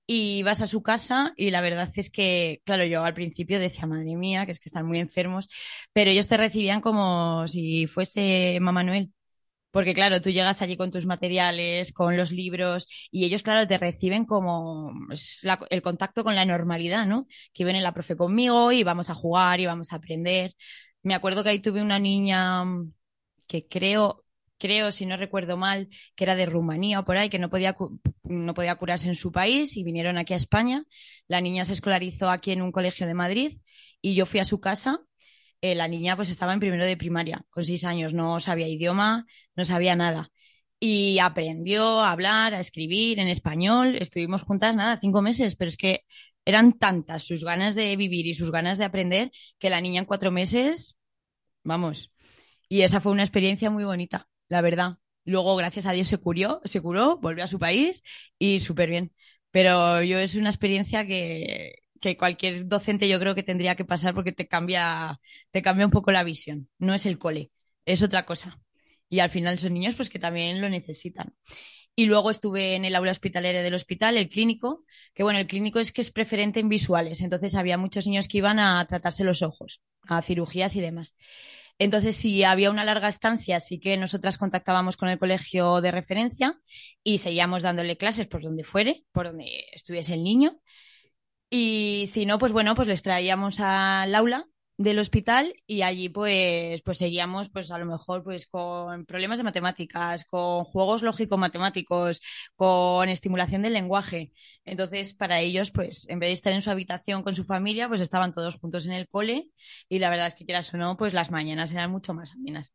[0.07, 3.87] Y vas a su casa y la verdad es que, claro, yo al principio decía,
[3.87, 5.49] madre mía, que es que están muy enfermos,
[5.93, 9.13] pero ellos te recibían como si fuese Mamá Noel.
[9.71, 13.79] Porque claro, tú llegas allí con tus materiales, con los libros, y ellos, claro, te
[13.79, 14.93] reciben como
[15.43, 17.27] la, el contacto con la normalidad, ¿no?
[17.53, 20.55] Que viene la profe conmigo y vamos a jugar y vamos a aprender.
[21.03, 22.65] Me acuerdo que ahí tuve una niña
[23.49, 24.25] que creo,
[24.59, 27.77] creo, si no recuerdo mal, que era de Rumanía o por ahí, que no podía,
[28.25, 30.85] no podía curarse en su país y vinieron aquí a España.
[31.29, 33.53] La niña se escolarizó aquí en un colegio de Madrid
[34.01, 35.01] y yo fui a su casa
[35.61, 39.27] eh, la niña pues estaba en primero de primaria, con seis años, no sabía idioma,
[39.57, 40.31] no sabía nada.
[40.79, 43.97] Y aprendió a hablar, a escribir en español.
[43.97, 46.05] Estuvimos juntas, nada, cinco meses, pero es que
[46.45, 50.07] eran tantas sus ganas de vivir y sus ganas de aprender que la niña en
[50.07, 50.99] cuatro meses,
[51.65, 52.13] vamos.
[52.69, 54.99] Y esa fue una experiencia muy bonita, la verdad.
[55.25, 58.03] Luego, gracias a Dios, se curó, se curó, volvió a su país
[58.39, 59.13] y súper bien.
[59.51, 64.15] Pero yo es una experiencia que, que cualquier docente yo creo que tendría que pasar
[64.15, 66.69] porque te cambia, te cambia un poco la visión.
[66.79, 67.51] No es el cole,
[67.85, 68.61] es otra cosa.
[69.09, 71.35] Y al final son niños pues que también lo necesitan.
[71.97, 75.81] Y luego estuve en el aula hospitalaria del hospital, el clínico, que bueno, el clínico
[75.81, 79.43] es que es preferente en visuales, entonces había muchos niños que iban a tratarse los
[79.43, 81.17] ojos, a cirugías y demás.
[81.79, 86.61] Entonces, si había una larga estancia, sí que nosotras contactábamos con el colegio de referencia
[87.03, 90.61] y seguíamos dándole clases por donde fuere, por donde estuviese el niño.
[91.51, 96.81] Y si no, pues bueno, pues les traíamos al aula del hospital y allí pues,
[96.83, 102.21] pues seguíamos pues a lo mejor pues con problemas de matemáticas, con juegos lógico-matemáticos,
[102.57, 104.33] con estimulación del lenguaje.
[104.65, 108.01] Entonces, para ellos, pues en vez de estar en su habitación con su familia, pues
[108.01, 109.51] estaban todos juntos en el cole
[109.89, 112.73] y la verdad es que quieras o no, pues las mañanas eran mucho más amenas.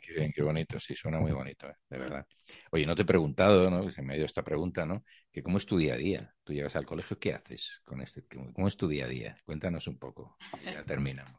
[0.00, 1.74] Qué bien, qué bonito, sí, suena muy bonito, ¿eh?
[1.90, 2.26] de verdad.
[2.70, 3.90] Oye, no te he preguntado, ¿no?
[3.90, 5.04] Se me ha ido esta pregunta, ¿no?
[5.32, 6.34] Que cómo es tu día a día.
[6.42, 8.24] Tú llegas al colegio, ¿qué haces con este?
[8.54, 9.36] ¿Cómo es tu día a día?
[9.44, 10.36] Cuéntanos un poco.
[10.64, 11.34] Ya terminamos.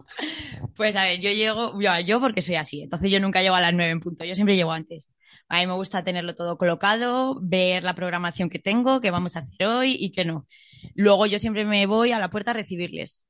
[0.75, 3.61] Pues a ver, yo llego, yo, yo porque soy así, entonces yo nunca llego a
[3.61, 5.11] las nueve en punto, yo siempre llego antes.
[5.47, 9.39] A mí me gusta tenerlo todo colocado, ver la programación que tengo, qué vamos a
[9.39, 10.47] hacer hoy y qué no.
[10.95, 13.25] Luego yo siempre me voy a la puerta a recibirles.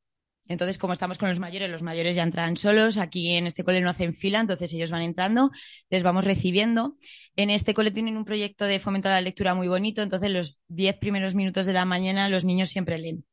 [0.48, 2.98] Entonces, como estamos con los mayores, los mayores ya entran solos.
[2.98, 5.52] Aquí en este cole no hacen fila, entonces ellos van entrando,
[5.90, 6.98] les vamos recibiendo.
[7.36, 10.60] En este cole tienen un proyecto de fomento a la lectura muy bonito, entonces los
[10.68, 13.26] diez primeros minutos de la mañana los niños siempre leen.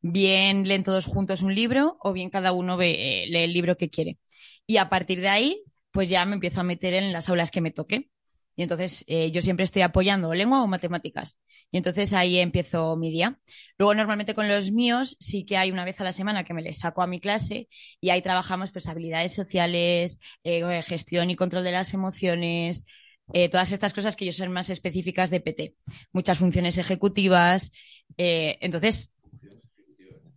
[0.00, 3.76] Bien leen todos juntos un libro o bien cada uno ve, eh, lee el libro
[3.76, 4.18] que quiere.
[4.66, 7.60] Y a partir de ahí, pues ya me empiezo a meter en las aulas que
[7.60, 8.10] me toque.
[8.58, 11.38] Y entonces eh, yo siempre estoy apoyando lengua o matemáticas.
[11.70, 13.38] Y entonces ahí empiezo mi día.
[13.78, 16.62] Luego normalmente con los míos sí que hay una vez a la semana que me
[16.62, 17.68] les saco a mi clase
[18.00, 22.84] y ahí trabajamos pues habilidades sociales, eh, gestión y control de las emociones,
[23.32, 25.76] eh, todas estas cosas que yo son más específicas de PT.
[26.12, 27.70] Muchas funciones ejecutivas.
[28.16, 29.12] entonces,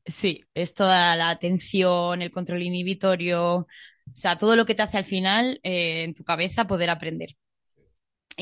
[0.05, 3.67] sí, es toda la atención, el control inhibitorio, o
[4.13, 7.35] sea, todo lo que te hace al final en tu cabeza poder aprender.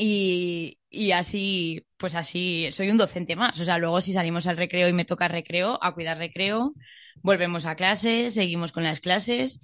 [0.02, 3.60] Y, así, pues así, soy un docente más.
[3.60, 6.74] O sea, luego si salimos al recreo y me toca recreo, a cuidar recreo,
[7.16, 9.60] volvemos a clase, seguimos con las clases.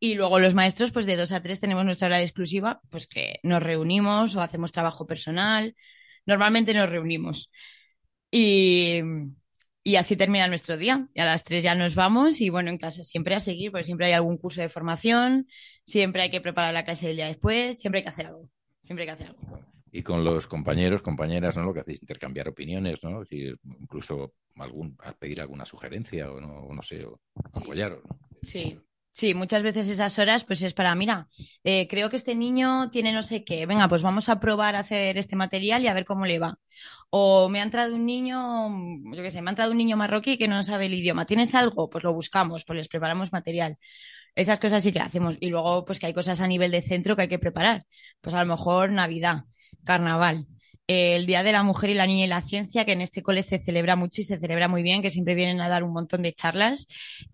[0.00, 3.40] Y luego los maestros, pues de dos a tres tenemos nuestra hora exclusiva, pues que
[3.42, 5.74] nos reunimos o hacemos trabajo personal.
[6.26, 7.50] Normalmente nos reunimos.
[8.30, 9.00] Y,
[9.82, 11.08] y así termina nuestro día.
[11.14, 13.84] Y a las tres ya nos vamos y bueno, en casa siempre a seguir, porque
[13.84, 15.48] siempre hay algún curso de formación,
[15.84, 18.50] siempre hay que preparar la clase del día después, siempre hay que hacer algo.
[18.84, 19.67] Siempre hay que hacer algo.
[19.90, 21.64] Y con los compañeros, compañeras, ¿no?
[21.64, 23.24] Lo que hacéis, intercambiar opiniones, ¿no?
[23.24, 27.20] Si incluso algún, pedir alguna sugerencia o no, no sé, o
[27.54, 28.18] apoyaros, ¿no?
[28.42, 28.78] Sí,
[29.18, 31.26] Sí, muchas veces esas horas pues es para, mira,
[31.64, 34.78] eh, creo que este niño tiene no sé qué, venga, pues vamos a probar a
[34.78, 36.60] hacer este material y a ver cómo le va.
[37.10, 38.36] O me ha entrado un niño,
[39.12, 41.26] yo qué sé, me ha entrado un niño marroquí que no sabe el idioma.
[41.26, 41.90] ¿Tienes algo?
[41.90, 43.76] Pues lo buscamos, pues les preparamos material.
[44.36, 45.36] Esas cosas sí que hacemos.
[45.40, 47.86] Y luego, pues que hay cosas a nivel de centro que hay que preparar.
[48.20, 49.44] Pues a lo mejor Navidad,
[49.88, 50.46] Carnaval,
[50.86, 53.40] el Día de la Mujer y la Niña y la Ciencia, que en este cole
[53.40, 56.20] se celebra mucho y se celebra muy bien, que siempre vienen a dar un montón
[56.20, 56.86] de charlas.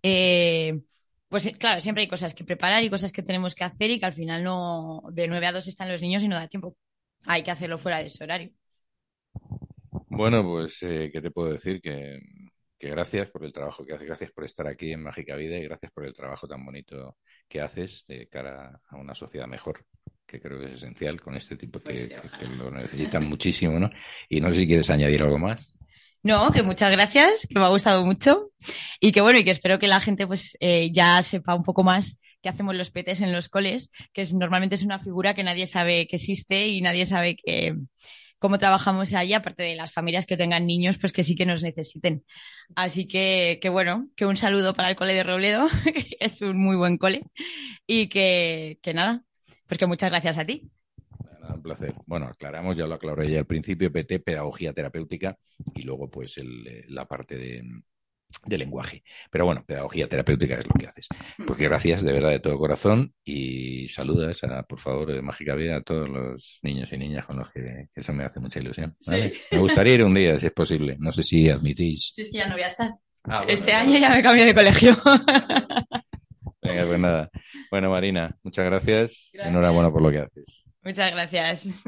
[0.04, 0.80] Eh,
[1.28, 4.06] pues claro, siempre hay cosas que preparar y cosas que tenemos que hacer y que
[4.06, 6.76] al final no, de 9 a 2 están los niños y no da tiempo.
[7.26, 8.52] Hay que hacerlo fuera de ese horario.
[9.90, 11.80] Bueno, pues, eh, ¿qué te puedo decir?
[11.80, 12.20] Que
[12.78, 15.90] gracias por el trabajo que haces, gracias por estar aquí en Mágica Vida y gracias
[15.90, 17.16] por el trabajo tan bonito
[17.48, 19.84] que haces de cara a una sociedad mejor,
[20.26, 23.90] que creo que es esencial con este tipo que, pues lo necesitan muchísimo, ¿no?
[24.28, 25.76] Y no sé si quieres añadir algo más.
[26.22, 28.50] No, que muchas gracias, que me ha gustado mucho
[28.98, 31.82] y que bueno, y que espero que la gente pues eh, ya sepa un poco
[31.82, 35.44] más qué hacemos los petes en los coles, que es, normalmente es una figura que
[35.44, 37.74] nadie sabe que existe y nadie sabe que,
[38.38, 41.62] cómo trabajamos ahí, aparte de las familias que tengan niños, pues que sí que nos
[41.62, 42.24] necesiten.
[42.76, 46.58] Así que, que bueno, que un saludo para el cole de Robledo, que es un
[46.58, 47.22] muy buen cole,
[47.86, 49.24] y que, que nada,
[49.66, 50.70] pues que muchas gracias a ti.
[51.48, 51.94] un placer.
[52.06, 55.36] Bueno, aclaramos, ya lo aclaré ya al principio, PT, pedagogía terapéutica,
[55.74, 57.62] y luego pues el, la parte de,
[58.46, 59.02] de lenguaje.
[59.30, 61.08] Pero bueno, pedagogía terapéutica es lo que haces.
[61.46, 65.54] Pues que gracias de verdad de todo corazón y saludas, a, por favor, de Mágica
[65.54, 68.96] Vida a todos los niños y niñas con los que, eso me hace mucha ilusión.
[69.06, 70.96] Me gustaría ir un día, si es posible.
[70.98, 72.12] No sé si admitís.
[72.14, 72.90] Sí, es que ya no voy a estar.
[73.26, 74.96] Ah, este año ya me cambio de colegio.
[76.64, 77.30] Venga, pues nada.
[77.70, 79.30] Bueno, Marina, muchas gracias.
[79.32, 79.52] gracias.
[79.52, 80.64] Enhorabuena por lo que haces.
[80.82, 81.84] Muchas gracias.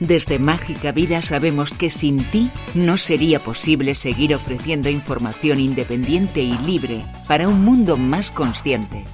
[0.00, 6.56] Desde Mágica Vida sabemos que sin ti no sería posible seguir ofreciendo información independiente y
[6.58, 9.04] libre para un mundo más consciente.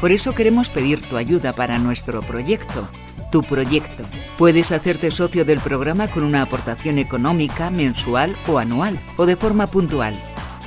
[0.00, 2.88] Por eso queremos pedir tu ayuda para nuestro proyecto.
[3.30, 4.02] Tu proyecto.
[4.36, 9.68] Puedes hacerte socio del programa con una aportación económica, mensual o anual, o de forma
[9.68, 10.14] puntual.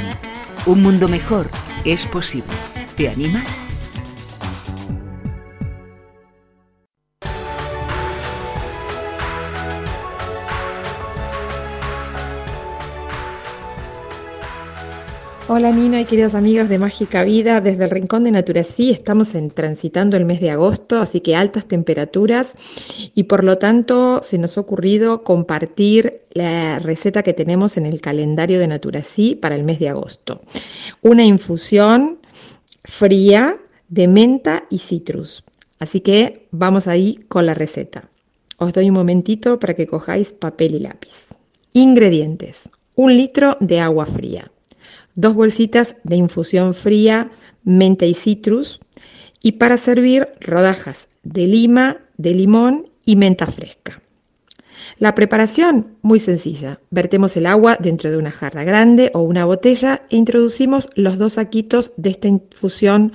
[0.67, 1.49] Un mundo mejor
[1.87, 2.53] es posible.
[2.99, 3.47] ¿Te animas?
[15.47, 20.17] Hola Nina y queridos amigos de Mágica Vida, desde el Rincón de Naturasí estamos transitando
[20.17, 22.57] el mes de agosto, así que altas temperaturas
[23.15, 28.01] y por lo tanto se nos ha ocurrido compartir la receta que tenemos en el
[28.01, 30.41] calendario de Naturasí para el mes de agosto.
[31.01, 32.19] Una infusión
[32.89, 33.57] fría
[33.89, 35.45] de menta y citrus.
[35.79, 38.11] Así que vamos ahí con la receta.
[38.57, 41.35] Os doy un momentito para que cojáis papel y lápiz.
[41.73, 42.71] Ingredientes.
[42.97, 44.51] Un litro de agua fría
[45.19, 47.33] dos bolsitas de infusión fría,
[47.65, 48.81] menta y citrus,
[49.43, 54.01] y para servir rodajas de lima, de limón y menta fresca.
[54.97, 56.81] La preparación, muy sencilla.
[56.91, 61.35] Vertemos el agua dentro de una jarra grande o una botella e introducimos los dos
[61.35, 63.13] saquitos de esta infusión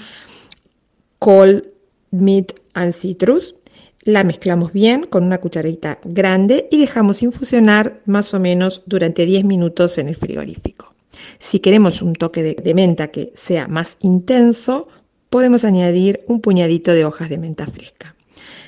[1.20, 1.64] Cold
[2.12, 3.56] Meat and Citrus.
[4.04, 9.46] La mezclamos bien con una cucharita grande y dejamos infusionar más o menos durante 10
[9.46, 10.94] minutos en el frigorífico.
[11.40, 14.88] Si queremos un toque de, menta que sea más intenso,
[15.30, 18.13] podemos añadir un puñadito de hojas de menta fresca.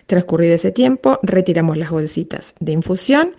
[0.05, 3.29] Transcurrido ese tiempo, retiramos las bolsitas de infusión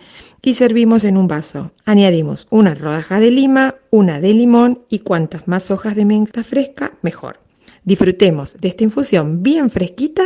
[0.41, 1.71] y servimos en un vaso.
[1.85, 6.97] Añadimos una rodaja de lima, una de limón y cuantas más hojas de menta fresca,
[7.01, 7.39] mejor.
[7.83, 10.23] Disfrutemos de esta infusión bien fresquita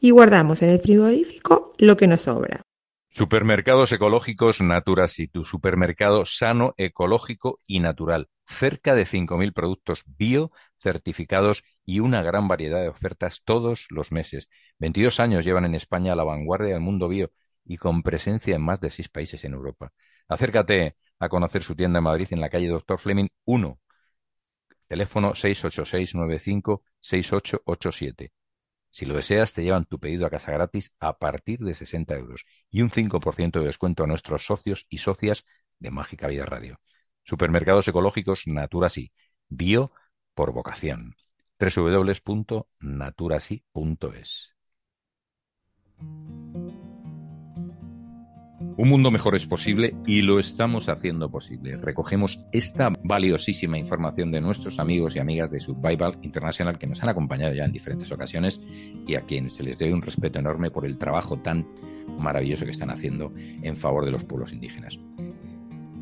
[0.00, 2.62] y guardamos en el frigorífico lo que nos sobra.
[3.10, 8.28] Supermercados ecológicos Naturas y tu supermercado sano, ecológico y natural.
[8.46, 14.48] Cerca de 5.000 productos bio certificados y una gran variedad de ofertas todos los meses.
[14.78, 17.30] 22 años llevan en España a la vanguardia del mundo bio
[17.64, 19.92] y con presencia en más de seis países en Europa.
[20.28, 23.78] Acércate a conocer su tienda en Madrid en la calle Doctor Fleming 1.
[24.86, 28.32] Teléfono 686 95 6887
[28.94, 32.44] si lo deseas, te llevan tu pedido a casa gratis a partir de 60 euros
[32.70, 35.44] y un 5% de descuento a nuestros socios y socias
[35.80, 36.78] de Mágica Vida Radio.
[37.24, 39.10] Supermercados ecológicos Naturasi,
[39.48, 39.90] bio
[40.32, 41.16] por vocación.
[41.58, 44.54] www.naturasi.es
[48.76, 51.76] Un mundo mejor es posible y lo estamos haciendo posible.
[51.76, 57.08] Recogemos esta valiosísima información de nuestros amigos y amigas de Survival International que nos han
[57.08, 58.60] acompañado ya en diferentes ocasiones
[59.06, 61.68] y a quienes se les debe un respeto enorme por el trabajo tan
[62.18, 64.98] maravilloso que están haciendo en favor de los pueblos indígenas.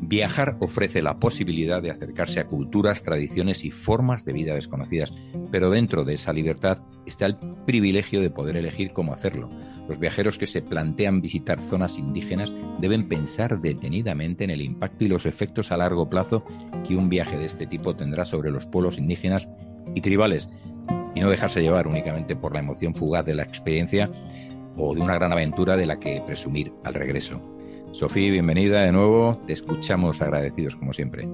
[0.01, 5.13] Viajar ofrece la posibilidad de acercarse a culturas, tradiciones y formas de vida desconocidas,
[5.51, 9.49] pero dentro de esa libertad está el privilegio de poder elegir cómo hacerlo.
[9.87, 15.09] Los viajeros que se plantean visitar zonas indígenas deben pensar detenidamente en el impacto y
[15.09, 16.43] los efectos a largo plazo
[16.87, 19.47] que un viaje de este tipo tendrá sobre los pueblos indígenas
[19.93, 20.49] y tribales,
[21.15, 24.09] y no dejarse llevar únicamente por la emoción fugaz de la experiencia
[24.77, 27.52] o de una gran aventura de la que presumir al regreso.
[27.93, 29.37] Sofía, bienvenida de nuevo.
[29.45, 31.29] Te escuchamos agradecidos como siempre.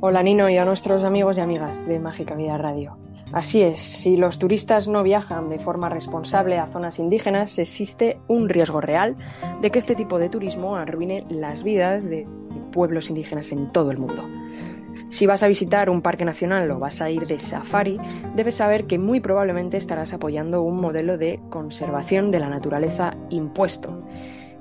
[0.00, 2.98] Hola Nino y a nuestros amigos y amigas de Mágica Vida Radio.
[3.32, 8.48] Así es, si los turistas no viajan de forma responsable a zonas indígenas, existe un
[8.48, 9.16] riesgo real
[9.62, 12.26] de que este tipo de turismo arruine las vidas de
[12.72, 14.28] pueblos indígenas en todo el mundo.
[15.10, 18.00] Si vas a visitar un parque nacional o vas a ir de safari,
[18.34, 24.02] debes saber que muy probablemente estarás apoyando un modelo de conservación de la naturaleza impuesto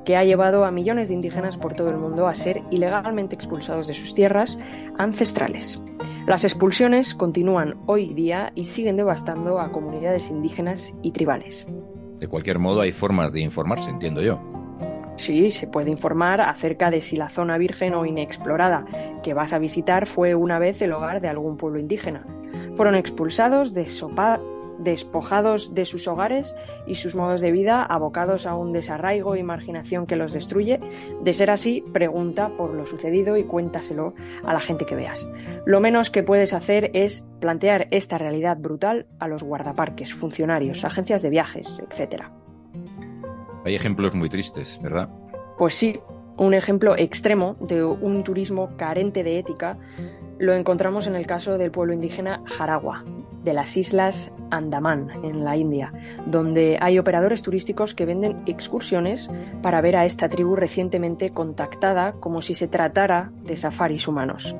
[0.07, 3.87] que ha llevado a millones de indígenas por todo el mundo a ser ilegalmente expulsados
[3.87, 4.57] de sus tierras
[4.97, 5.83] ancestrales.
[6.25, 11.67] Las expulsiones continúan hoy día y siguen devastando a comunidades indígenas y tribales.
[12.21, 14.39] De cualquier modo, hay formas de informarse, entiendo yo.
[15.17, 18.85] Sí, se puede informar acerca de si la zona virgen o inexplorada
[19.23, 22.25] que vas a visitar fue una vez el hogar de algún pueblo indígena.
[22.75, 24.39] Fueron expulsados de, sopa,
[24.79, 26.55] despojados de sus hogares
[26.85, 30.79] y sus modos de vida, abocados a un desarraigo y marginación que los destruye.
[31.21, 34.13] De ser así, pregunta por lo sucedido y cuéntaselo
[34.43, 35.29] a la gente que veas.
[35.65, 41.21] Lo menos que puedes hacer es plantear esta realidad brutal a los guardaparques, funcionarios, agencias
[41.21, 42.23] de viajes, etc.
[43.65, 45.09] Hay ejemplos muy tristes, ¿verdad?
[45.57, 45.99] Pues sí,
[46.37, 49.77] un ejemplo extremo de un turismo carente de ética
[50.39, 53.03] lo encontramos en el caso del pueblo indígena Jaragua,
[53.47, 55.93] de las islas Andaman, en la India,
[56.25, 59.29] donde hay operadores turísticos que venden excursiones
[59.61, 64.53] para ver a esta tribu recientemente contactada como si se tratara de safaris humanos.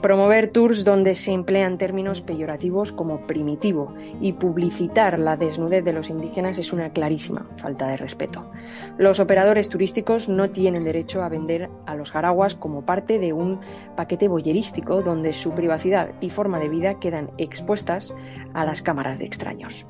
[0.00, 6.08] Promover tours donde se emplean términos peyorativos como primitivo y publicitar la desnudez de los
[6.08, 8.48] indígenas es una clarísima falta de respeto.
[8.96, 13.58] Los operadores turísticos no tienen derecho a vender a los jaraguas como parte de un
[13.96, 18.14] paquete boyerístico donde su privacidad y forma de vida quedan expuestas
[18.54, 19.84] a las cámaras de extraños.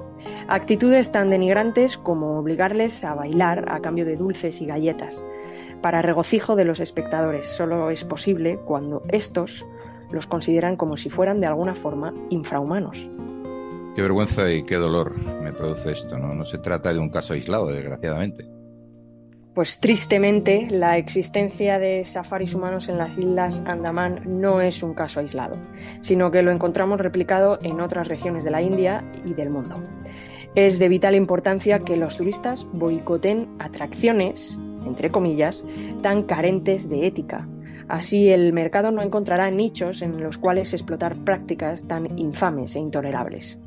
[0.49, 5.23] Actitudes tan denigrantes como obligarles a bailar a cambio de dulces y galletas.
[5.83, 9.67] Para regocijo de los espectadores, solo es posible cuando estos
[10.11, 13.11] los consideran como si fueran de alguna forma infrahumanos.
[13.95, 16.35] Qué vergüenza y qué dolor me produce esto, ¿no?
[16.35, 18.49] No se trata de un caso aislado, desgraciadamente.
[19.59, 25.19] Pues tristemente, la existencia de safaris humanos en las islas Andamán no es un caso
[25.19, 25.57] aislado,
[26.01, 29.83] sino que lo encontramos replicado en otras regiones de la India y del mundo.
[30.55, 35.65] Es de vital importancia que los turistas boicoten atracciones, entre comillas,
[36.03, 37.49] tan carentes de ética,
[37.89, 43.59] Así el mercado no encontrará nichos en los cuales explotar prácticas tan infames e intolerables.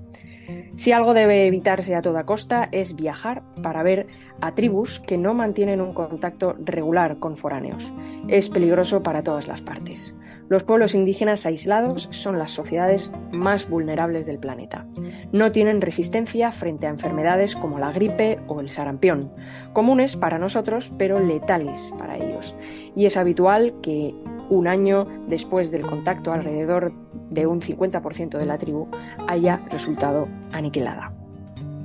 [0.75, 4.07] Si algo debe evitarse a toda costa es viajar para ver
[4.41, 7.91] a tribus que no mantienen un contacto regular con foráneos.
[8.27, 10.15] Es peligroso para todas las partes.
[10.51, 14.85] Los pueblos indígenas aislados son las sociedades más vulnerables del planeta.
[15.31, 19.31] No tienen resistencia frente a enfermedades como la gripe o el sarampión,
[19.71, 22.53] comunes para nosotros pero letales para ellos.
[22.97, 24.13] Y es habitual que
[24.49, 26.91] un año después del contacto alrededor
[27.29, 28.89] de un 50% de la tribu
[29.29, 31.13] haya resultado aniquilada.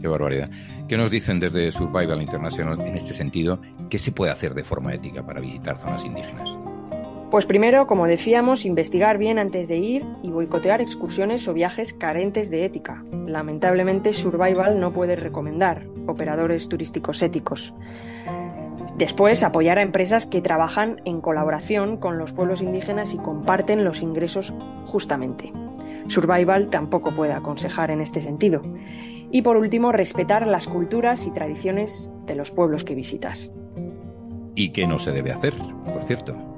[0.01, 0.51] Qué barbaridad.
[0.89, 3.61] ¿Qué nos dicen desde Survival International en este sentido?
[3.89, 6.53] ¿Qué se puede hacer de forma ética para visitar zonas indígenas?
[7.31, 12.51] Pues primero, como decíamos, investigar bien antes de ir y boicotear excursiones o viajes carentes
[12.51, 13.05] de ética.
[13.27, 17.75] Lamentablemente, Survival no puede recomendar operadores turísticos éticos.
[18.97, 24.03] Después, apoyar a empresas que trabajan en colaboración con los pueblos indígenas y comparten los
[24.03, 24.55] ingresos
[24.85, 25.53] justamente.
[26.07, 28.63] Survival tampoco puede aconsejar en este sentido.
[29.33, 33.51] Y por último, respetar las culturas y tradiciones de los pueblos que visitas.
[34.55, 35.55] ¿Y qué no se debe hacer,
[35.93, 36.56] por cierto?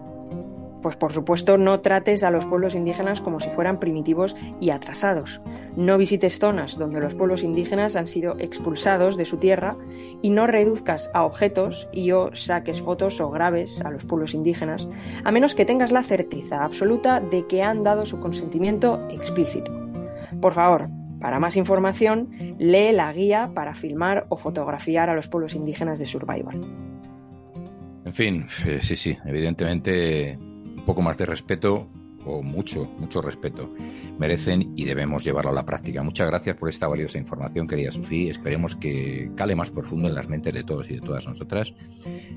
[0.89, 5.43] Pues por supuesto no trates a los pueblos indígenas como si fueran primitivos y atrasados.
[5.77, 9.77] No visites zonas donde los pueblos indígenas han sido expulsados de su tierra
[10.23, 14.89] y no reduzcas a objetos y o saques fotos o graves a los pueblos indígenas,
[15.25, 19.71] a menos que tengas la certeza absoluta de que han dado su consentimiento explícito.
[20.41, 20.89] Por favor,
[21.21, 26.07] para más información, lee la guía para filmar o fotografiar a los pueblos indígenas de
[26.07, 26.65] Survival.
[28.07, 30.39] En fin, eh, sí, sí, evidentemente
[30.89, 31.87] poco más de respeto
[32.25, 33.71] o mucho, mucho respeto
[34.19, 36.03] merecen y debemos llevarlo a la práctica.
[36.03, 38.31] Muchas gracias por esta valiosa información, querida Sofía.
[38.31, 41.75] Esperemos que cale más profundo en las mentes de todos y de todas nosotras.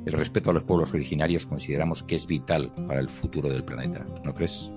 [0.06, 4.06] El respeto a los pueblos originarios consideramos que es vital para el futuro del planeta,
[4.26, 4.70] ¿no crees?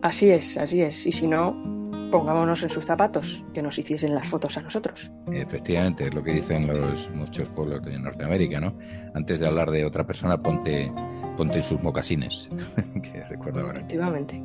[0.00, 1.06] Así es, así es.
[1.06, 1.81] Y si no,
[2.12, 5.10] pongámonos en sus zapatos, que nos hiciesen las fotos a nosotros.
[5.32, 8.76] Efectivamente, es lo que dicen los muchos pueblos de Norteamérica, ¿no?
[9.14, 10.92] Antes de hablar de otra persona, ponte,
[11.36, 12.48] ponte en sus mocasines,
[13.02, 13.78] que recuerdo ahora.
[13.78, 14.40] Efectivamente.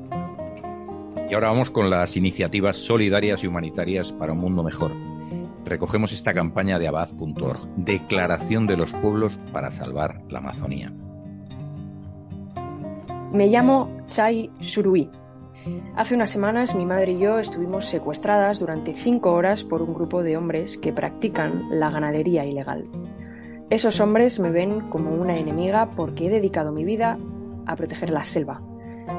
[1.29, 4.93] Y ahora vamos con las iniciativas solidarias y humanitarias para un mundo mejor.
[5.65, 10.93] Recogemos esta campaña de abad.org, Declaración de los Pueblos para Salvar la Amazonía.
[13.33, 15.11] Me llamo Chai Surui
[15.95, 20.21] Hace unas semanas mi madre y yo estuvimos secuestradas durante cinco horas por un grupo
[20.21, 22.85] de hombres que practican la ganadería ilegal.
[23.69, 27.17] Esos hombres me ven como una enemiga porque he dedicado mi vida
[27.65, 28.61] a proteger la selva,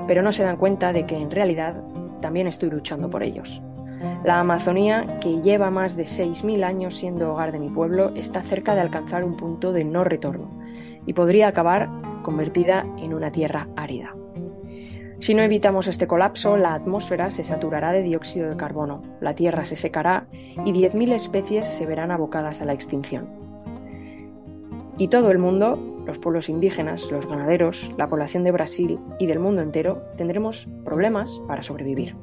[0.06, 1.82] pero no se dan cuenta de que en realidad
[2.20, 3.60] también estoy luchando por ellos.
[4.24, 8.74] La Amazonía, que lleva más de 6.000 años siendo hogar de mi pueblo, está cerca
[8.74, 10.50] de alcanzar un punto de no retorno
[11.06, 11.88] y podría acabar
[12.22, 14.17] convertida en una tierra árida.
[15.20, 19.64] Si no evitamos este colapso, la atmósfera se saturará de dióxido de carbono, la Tierra
[19.64, 23.28] se secará y 10.000 especies se verán abocadas a la extinción.
[24.96, 29.40] Y todo el mundo, los pueblos indígenas, los ganaderos, la población de Brasil y del
[29.40, 32.14] mundo entero, tendremos problemas para sobrevivir.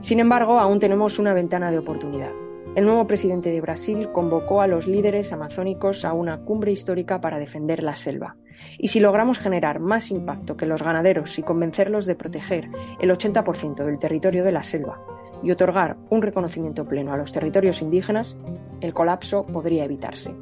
[0.00, 2.32] Sin embargo, aún tenemos una ventana de oportunidad.
[2.76, 7.38] El nuevo presidente de Brasil convocó a los líderes amazónicos a una cumbre histórica para
[7.38, 8.36] defender la selva.
[8.78, 12.68] Y si logramos generar más impacto que los ganaderos y convencerlos de proteger
[13.00, 15.00] el 80% del territorio de la selva
[15.42, 18.38] y otorgar un reconocimiento pleno a los territorios indígenas,
[18.80, 20.34] el colapso podría evitarse.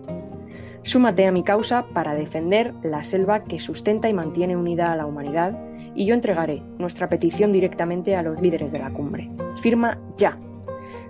[0.83, 5.07] Súmate a mi causa para defender la selva que sustenta y mantiene unida a la
[5.07, 5.59] humanidad
[5.95, 9.31] y yo entregaré nuestra petición directamente a los líderes de la cumbre.
[9.57, 10.39] Firma ya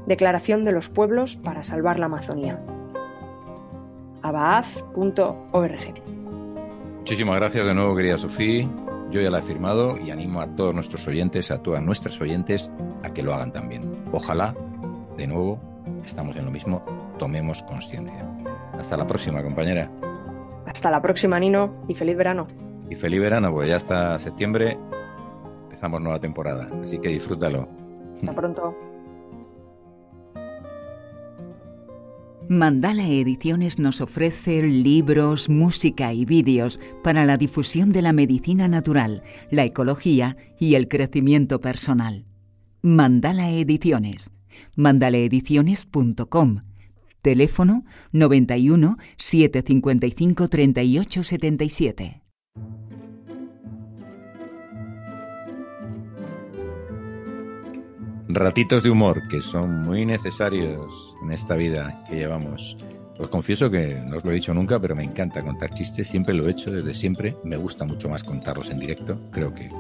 [0.09, 2.59] Declaración de los Pueblos para Salvar la Amazonía.
[4.23, 6.18] abaaz.org.
[7.09, 8.69] Muchísimas gracias de nuevo, querida Sofía.
[9.11, 12.71] Yo ya la he firmado y animo a todos nuestros oyentes, a todas nuestras oyentes,
[13.03, 14.05] a que lo hagan también.
[14.13, 14.55] Ojalá,
[15.17, 15.59] de nuevo,
[16.05, 16.85] estamos en lo mismo,
[17.19, 18.31] tomemos conciencia.
[18.79, 19.91] Hasta la próxima, compañera.
[20.67, 22.47] Hasta la próxima, Nino, y feliz verano.
[22.91, 24.77] Y feliz verano, porque ya hasta septiembre
[25.63, 27.71] empezamos nueva temporada, así que disfrútalo.
[28.17, 28.88] Hasta pronto.
[32.51, 39.23] Mandala Ediciones nos ofrece libros, música y vídeos para la difusión de la medicina natural,
[39.51, 42.25] la ecología y el crecimiento personal.
[42.81, 44.33] Mandala Ediciones.
[44.77, 46.63] mandalaediciones.com.
[47.21, 51.23] Teléfono 91 755 38
[58.31, 62.77] Ratitos de humor que son muy necesarios en esta vida que llevamos.
[63.19, 66.35] Os confieso que no os lo he dicho nunca, pero me encanta contar chistes, siempre
[66.35, 67.37] lo he hecho desde siempre.
[67.43, 69.71] Me gusta mucho más contarlos en directo, creo que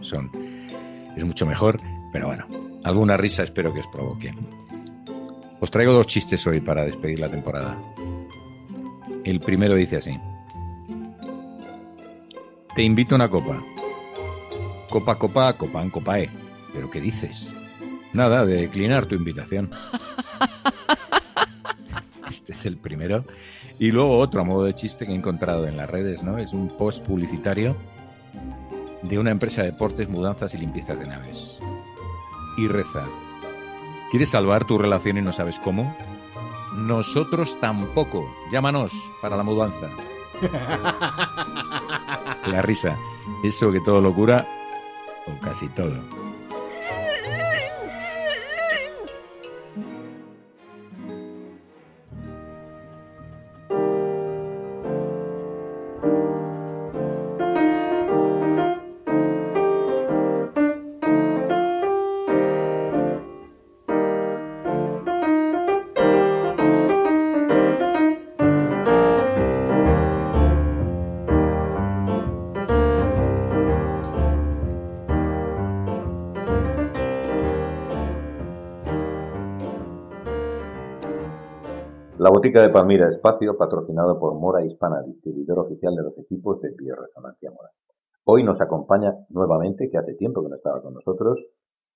[0.00, 0.30] son
[1.16, 1.76] es mucho mejor,
[2.12, 2.46] pero bueno,
[2.84, 4.32] alguna risa espero que os provoque.
[5.60, 7.76] Os traigo dos chistes hoy para despedir la temporada.
[9.24, 10.18] El primero dice así.
[12.74, 13.60] Te invito a una copa.
[14.88, 16.30] Copa, copa, copan, copae.
[16.72, 17.52] ¿Pero qué dices?
[18.12, 19.70] Nada, de declinar tu invitación.
[22.30, 23.26] Este es el primero.
[23.78, 26.38] Y luego otro a modo de chiste que he encontrado en las redes, ¿no?
[26.38, 27.76] Es un post publicitario
[29.02, 31.58] de una empresa de deportes, mudanzas y limpiezas de naves.
[32.56, 33.06] Y reza.
[34.10, 35.94] ¿Quieres salvar tu relación y no sabes cómo?
[36.74, 38.30] Nosotros tampoco.
[38.50, 39.88] Llámanos para la mudanza.
[42.46, 42.96] La risa.
[43.44, 44.46] Eso que todo lo cura,
[45.26, 45.94] o casi todo.
[82.42, 87.70] De Palmira Espacio, patrocinado por Mora Hispana, distribuidor oficial de los equipos de bioresonancia Mora.
[88.24, 91.38] Hoy nos acompaña nuevamente, que hace tiempo que no estaba con nosotros,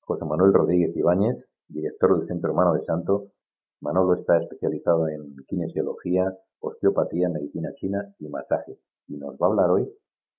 [0.02, 3.32] José Manuel Rodríguez Ibáñez, director del Centro Hermano de Santo.
[3.80, 8.78] Manolo está especializado en kinesiología, osteopatía, medicina china y masaje.
[9.08, 9.92] Y nos va a hablar hoy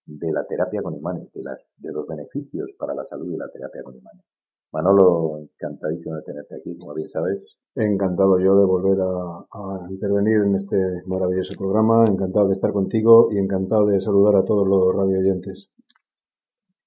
[0.06, 3.50] de la terapia con imanes, de, las, de los beneficios para la salud de la
[3.50, 4.24] terapia con imanes.
[4.72, 7.58] Manolo, encantadísimo de tenerte aquí, como bien sabes.
[7.76, 13.30] Encantado yo de volver a, a, intervenir en este maravilloso programa, encantado de estar contigo
[13.32, 15.70] y encantado de saludar a todos los radio oyentes.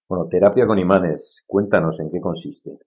[0.09, 2.79] Bueno, terapia con imanes, cuéntanos en qué consiste.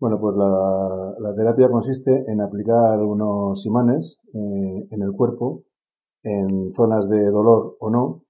[0.00, 5.64] Bueno, pues la, la terapia consiste en aplicar unos imanes eh, en el cuerpo,
[6.22, 8.22] en zonas de dolor o no,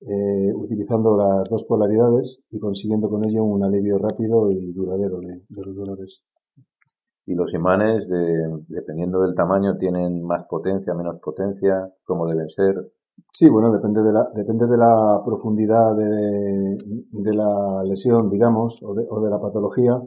[0.00, 5.42] eh, utilizando las dos polaridades y consiguiendo con ello un alivio rápido y duradero de,
[5.48, 6.22] de los dolores.
[7.26, 12.74] Y los imanes, de, dependiendo del tamaño, tienen más potencia, menos potencia, ¿cómo deben ser?
[13.30, 16.78] Sí, bueno, depende de la, depende de la profundidad de,
[17.12, 20.00] de la lesión, digamos, o de, o de, la patología,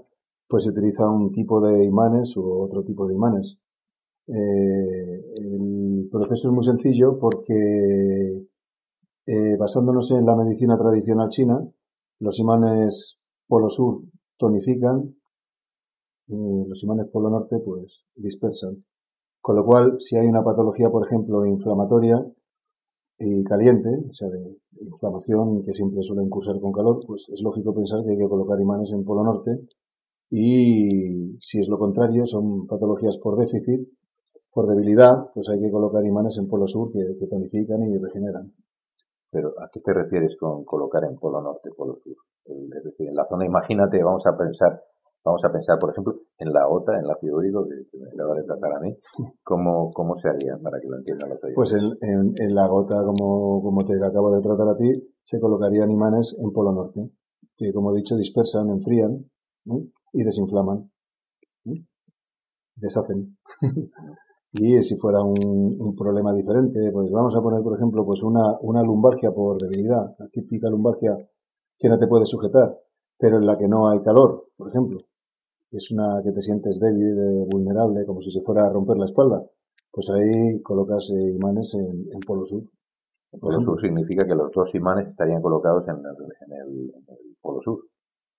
[0.48, 3.60] pues se utiliza un tipo de imanes u otro tipo de imanes.
[4.28, 8.48] Eh, el proceso es muy sencillo porque
[9.26, 11.68] eh, basándonos en la medicina tradicional china,
[12.20, 13.18] los imanes
[13.48, 14.02] polo sur
[14.38, 15.16] tonifican,
[16.28, 18.84] y los imanes polo norte pues dispersan.
[19.42, 22.24] Con lo cual, si hay una patología, por ejemplo, inflamatoria
[23.18, 27.74] y caliente, o sea, de inflamación que siempre suele cursar con calor, pues es lógico
[27.74, 29.68] pensar que hay que colocar imanes en polo norte.
[30.30, 33.88] Y si es lo contrario, son patologías por déficit,
[34.54, 38.54] por debilidad, pues hay que colocar imanes en polo sur que tonifican y regeneran.
[39.32, 42.16] Pero ¿a qué te refieres con colocar en polo norte, polo sur?
[42.46, 44.84] Es decir, en la zona, imagínate, vamos a pensar,
[45.24, 48.36] vamos a pensar, por ejemplo, en la OTA, en la fibríco, que, que me acaba
[48.36, 48.94] de tratar a mí,
[49.44, 51.56] ¿cómo, cómo se haría para que lo entiendan los oyentes?
[51.56, 54.92] Pues en, en, en, la gota, como, como te acabo de tratar a ti,
[55.24, 57.10] se colocarían imanes en polo norte,
[57.56, 59.30] que como he dicho, dispersan, enfrían
[60.12, 60.92] y desinflaman,
[62.76, 63.38] deshacen.
[64.54, 68.58] Y si fuera un, un, problema diferente, pues vamos a poner, por ejemplo, pues una,
[68.62, 71.18] una lumbargia por debilidad, la típica lumbargia
[71.82, 72.78] que no te puede sujetar,
[73.18, 74.98] pero en la que no hay calor, por ejemplo.
[75.72, 79.42] es una que te sientes débil, vulnerable, como si se fuera a romper la espalda,
[79.92, 82.64] pues ahí colocas eh, imanes en, polo sur.
[83.32, 86.94] En polo sur significa que los dos imanes estarían colocados en el,
[87.42, 87.80] polo sur.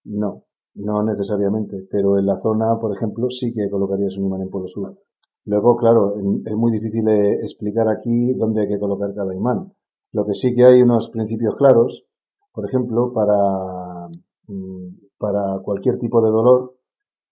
[0.05, 0.45] No,
[0.75, 4.69] no necesariamente, pero en la zona, por ejemplo, sí que colocarías un imán en polo
[4.69, 4.97] sur.
[5.45, 9.73] Luego, claro, es muy difícil eh, explicar aquí dónde hay que colocar cada imán.
[10.13, 12.07] Lo que sí que hay unos principios claros,
[12.53, 14.09] por ejemplo, para,
[14.47, 14.89] mm,
[15.19, 16.75] para cualquier tipo de dolor,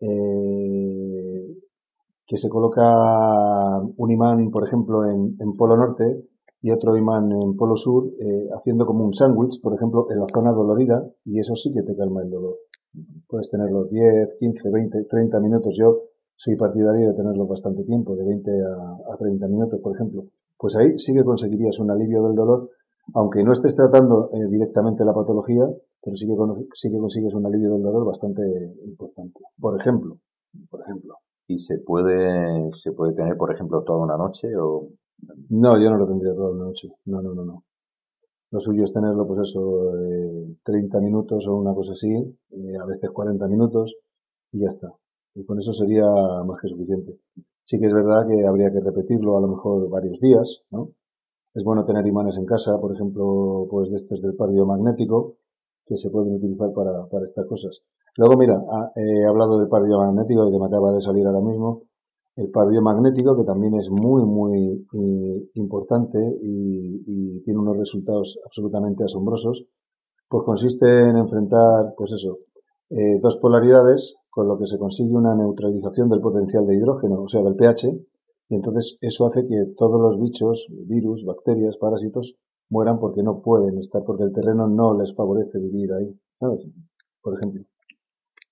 [0.00, 1.56] eh,
[2.26, 6.24] que se coloca un imán, por ejemplo, en, polo norte
[6.62, 10.26] y otro imán en polo sur, eh, haciendo como un sándwich, por ejemplo, en la
[10.32, 12.56] zona dolorida, y eso sí que te calma el dolor.
[13.28, 15.76] Puedes tenerlos 10, 15, 20, 30 minutos.
[15.76, 16.09] Yo
[16.40, 20.24] soy partidario de tenerlos bastante tiempo, de 20 a, a 30 minutos, por ejemplo.
[20.56, 22.70] Pues ahí sí que conseguirías un alivio del dolor
[23.14, 25.66] aunque no estés tratando eh, directamente la patología,
[26.02, 26.34] pero sí que,
[26.74, 28.42] sí que consigues un alivio del dolor bastante
[28.84, 29.40] importante.
[29.58, 30.18] Por ejemplo,
[30.70, 31.16] por ejemplo.
[31.48, 34.88] ¿Y se puede, se puede tener, por ejemplo, toda una noche o...?
[35.50, 36.88] No, yo no lo tendría toda una noche.
[37.06, 37.64] No, no, no, no.
[38.52, 42.86] Lo suyo es tenerlo, pues eso, eh, 30 minutos o una cosa así, eh, a
[42.86, 43.94] veces 40 minutos,
[44.52, 44.92] y ya está.
[45.34, 46.06] Y con eso sería
[46.46, 47.18] más que suficiente.
[47.64, 50.90] Sí que es verdad que habría que repetirlo a lo mejor varios días, ¿no?
[51.54, 55.36] Es bueno tener imanes en casa, por ejemplo, pues de estos del par biomagnético,
[55.84, 57.80] que se pueden utilizar para, para estas cosas.
[58.16, 61.82] Luego, mira, ah, he hablado del par biomagnético que me acaba de salir ahora mismo.
[62.36, 69.04] El par biomagnético, que también es muy, muy eh, importante y, tiene unos resultados absolutamente
[69.04, 69.66] asombrosos,
[70.28, 72.38] pues consiste en enfrentar, pues eso,
[72.90, 77.28] eh, dos polaridades, con lo que se consigue una neutralización del potencial de hidrógeno, o
[77.28, 77.88] sea, del pH,
[78.48, 82.36] y entonces eso hace que todos los bichos, virus, bacterias, parásitos,
[82.68, 86.66] mueran porque no pueden estar, porque el terreno no les favorece vivir ahí, ¿sabes?
[87.20, 87.62] Por ejemplo.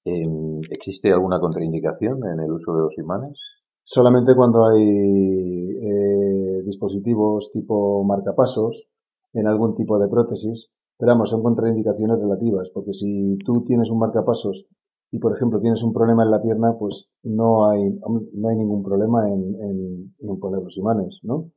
[0.05, 3.39] Em, ¿Existe alguna contraindicación en el uso de los imanes?
[3.83, 8.89] Solamente cuando hay eh, dispositivos tipo marcapasos
[9.33, 13.99] en algún tipo de prótesis, pero vamos, son contraindicaciones relativas, porque si tú tienes un
[13.99, 14.66] marcapasos
[15.11, 17.99] y por ejemplo tienes un problema en la pierna, pues no hay,
[18.35, 21.51] no hay ningún problema en, en, poner los imanes, ¿no?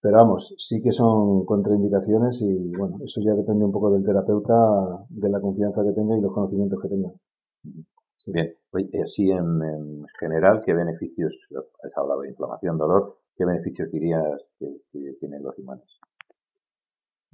[0.00, 4.54] Pero vamos, sí que son contraindicaciones y bueno, eso ya depende un poco del terapeuta,
[5.08, 7.12] de la confianza que tenga y los conocimientos que tenga.
[8.26, 8.54] Bien,
[9.04, 11.34] así en, general, ¿qué beneficios,
[11.82, 15.95] has hablado de inflamación, dolor, qué beneficios dirías que tienen los imanes?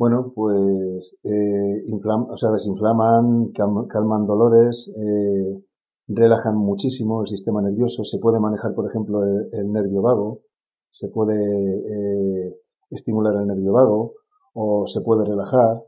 [0.02, 5.62] Bueno, pues eh, o sea, desinflaman, calman dolores, eh,
[6.08, 8.02] relajan muchísimo el sistema nervioso.
[8.02, 10.40] Se puede manejar, por ejemplo, el, nervio vago,
[10.90, 12.56] se puede eh,
[12.90, 14.14] estimular el nervio vago
[14.54, 15.84] o se puede relajar.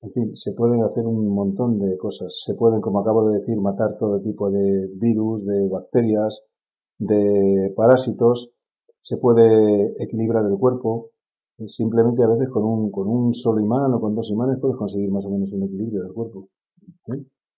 [0.00, 2.40] En fin, se pueden hacer un montón de cosas.
[2.42, 6.42] Se pueden, como acabo de decir, matar todo tipo de virus, de bacterias,
[6.96, 8.50] de parásitos.
[8.98, 11.10] Se puede equilibrar el cuerpo
[11.66, 15.10] Simplemente a veces con un, con un solo imán o con dos imanes puedes conseguir
[15.10, 16.48] más o menos un equilibrio del cuerpo.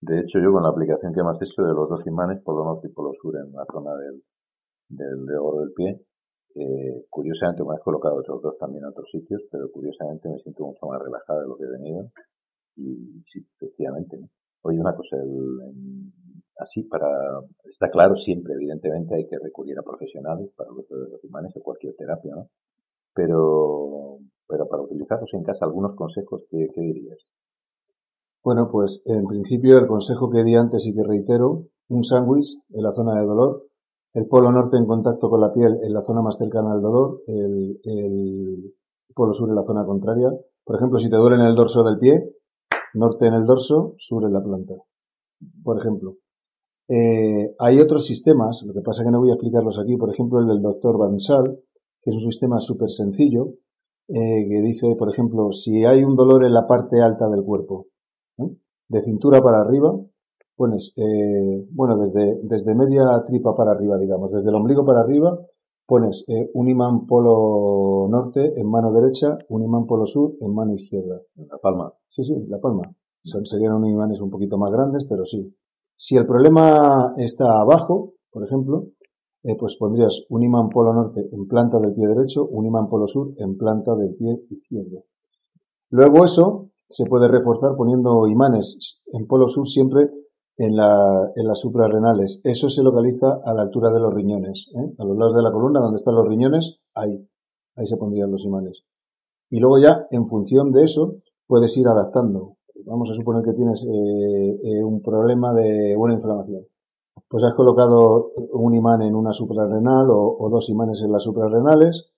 [0.00, 2.56] De hecho, yo con la aplicación que me has hecho de los dos imanes, por
[2.56, 4.22] lo norte y por lo sur, en la zona del,
[4.88, 6.00] del dedo del pie,
[6.54, 10.64] eh, curiosamente me has colocado otros dos también en otros sitios, pero curiosamente me siento
[10.64, 12.10] mucho más relajada de lo que he venido.
[12.76, 14.18] Y sí, efectivamente.
[14.62, 15.16] Oye, una cosa,
[16.58, 21.10] así para, está claro siempre, evidentemente hay que recurrir a profesionales para el uso de
[21.10, 22.48] los imanes o cualquier terapia, ¿no?
[23.14, 27.30] Pero, pero para utilizarlos en casa, algunos consejos, ¿qué, dirías?
[28.42, 32.82] Bueno, pues en principio el consejo que di antes y que reitero, un sándwich en
[32.82, 33.66] la zona de dolor,
[34.14, 37.22] el polo norte en contacto con la piel en la zona más cercana al dolor,
[37.26, 38.74] el, el
[39.14, 40.30] polo sur en la zona contraria.
[40.64, 42.32] Por ejemplo, si te duele en el dorso del pie,
[42.94, 44.74] norte en el dorso, sur en la planta.
[45.62, 46.16] Por ejemplo.
[46.88, 50.40] Eh, hay otros sistemas, lo que pasa que no voy a explicarlos aquí, por ejemplo
[50.40, 51.60] el del doctor Bansal,
[52.02, 53.54] que es un sistema súper sencillo,
[54.08, 57.86] eh, que dice, por ejemplo, si hay un dolor en la parte alta del cuerpo,
[58.36, 59.94] de cintura para arriba,
[60.56, 65.38] pones, eh, bueno, desde, desde media tripa para arriba, digamos, desde el ombligo para arriba,
[65.86, 70.74] pones eh, un imán polo norte en mano derecha, un imán polo sur en mano
[70.74, 71.20] izquierda.
[71.36, 71.92] La palma.
[72.08, 72.82] Sí, sí, la palma.
[73.22, 75.54] Son, serían unos imanes un poquito más grandes, pero sí.
[75.96, 78.86] Si el problema está abajo, por ejemplo,
[79.42, 83.06] eh, pues pondrías un imán polo norte en planta del pie derecho, un imán polo
[83.06, 85.04] sur en planta del pie izquierdo.
[85.90, 90.10] Luego eso se puede reforzar poniendo imanes en polo sur siempre
[90.58, 92.40] en, la, en las suprarrenales.
[92.44, 94.94] Eso se localiza a la altura de los riñones, ¿eh?
[94.98, 97.26] a los lados de la columna donde están los riñones, ahí,
[97.76, 98.84] ahí se pondrían los imanes.
[99.48, 101.16] Y luego ya, en función de eso,
[101.46, 102.56] puedes ir adaptando.
[102.84, 106.66] Vamos a suponer que tienes eh, un problema de una inflamación
[107.28, 112.10] pues has colocado un imán en una suprarrenal o, dos imanes en las suprarrenales.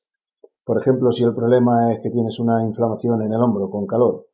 [0.65, 4.27] Por ejemplo, si el problema es que tienes una inflamación en el hombro con calor,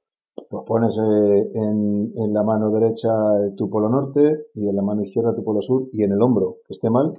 [0.49, 3.11] pues pones eh, en, la mano derecha
[3.57, 6.59] tu polo norte y en la mano izquierda tu polo sur y en el hombro
[6.67, 7.15] que esté mal,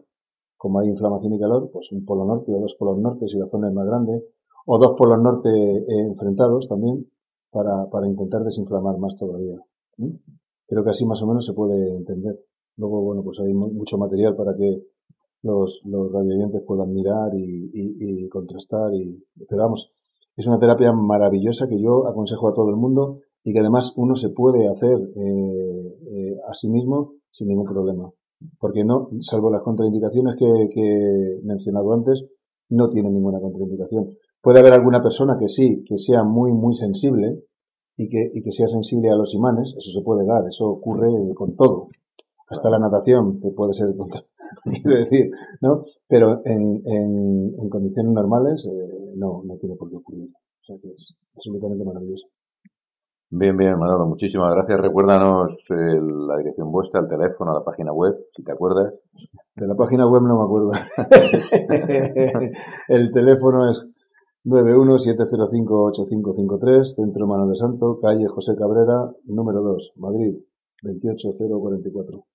[0.55, 3.47] como hay inflamación y calor, pues un polo norte o dos polos norte si la
[3.47, 4.23] zona es más grande,
[4.65, 7.09] o dos polos norte eh, enfrentados también
[7.51, 9.57] para, para intentar desinflamar más todavía.
[10.67, 12.35] Creo que así más o menos se puede entender.
[12.79, 14.83] Luego, bueno, pues hay mucho material para que
[15.43, 16.11] los, los
[16.65, 18.93] puedan mirar y, y, contrastar.
[18.93, 19.91] Y, pero vamos,
[20.37, 24.15] es una terapia maravillosa que yo aconsejo a todo el mundo y que además uno
[24.15, 28.09] se puede hacer eh, eh, a sí mismo sin ningún problema.
[28.57, 32.25] Porque no, salvo las contraindicaciones que, que he mencionado antes,
[32.69, 34.15] no tiene ninguna contraindicación.
[34.41, 37.43] Puede haber alguna persona que sí, que sea muy, muy sensible
[37.97, 41.09] y que, y que sea sensible a los imanes, eso se puede dar, eso ocurre
[41.35, 41.89] con todo
[42.49, 43.89] hasta la natación, que puede ser,
[44.83, 45.29] quiero decir,
[45.61, 45.85] ¿no?
[46.07, 50.29] Pero en, en, en condiciones normales eh, no, no tiene por qué ocurrir.
[50.29, 52.27] O sea que es absolutamente maravilloso.
[53.31, 54.81] Bien, bien, Manolo, muchísimas gracias.
[54.81, 58.95] Recuérdanos eh, la dirección vuestra, el teléfono, la página web, si te acuerdas.
[59.55, 60.71] De la página web no me acuerdo.
[62.87, 63.85] el teléfono es
[64.45, 70.39] 917058553, Centro Mano de Santo, calle José Cabrera, número 2, Madrid,
[70.81, 72.25] 28044.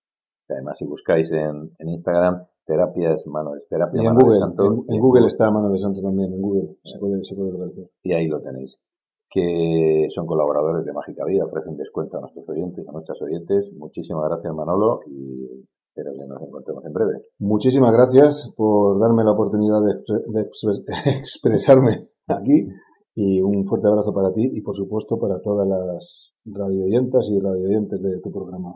[0.49, 4.39] Además, si buscáis en, en Instagram, terapias mano, es terapia y en Google,
[4.89, 7.53] En, Google está mano de santo también, en Google se puede, se puede
[8.03, 8.77] Y ahí lo tenéis.
[9.31, 13.69] Que son colaboradores de Mágica Vida, ofrecen descuento a nuestros oyentes, a nuestras oyentes.
[13.77, 17.13] Muchísimas gracias, Manolo, y espero que nos encontremos en breve.
[17.41, 19.95] Muchísimas gracias por darme la oportunidad de,
[20.29, 20.41] de
[21.19, 22.69] expresarme aquí.
[23.17, 28.03] Y un fuerte abrazo para ti y, por supuesto, para todas las radioyentas y radioyentes
[28.03, 28.75] de tu programa.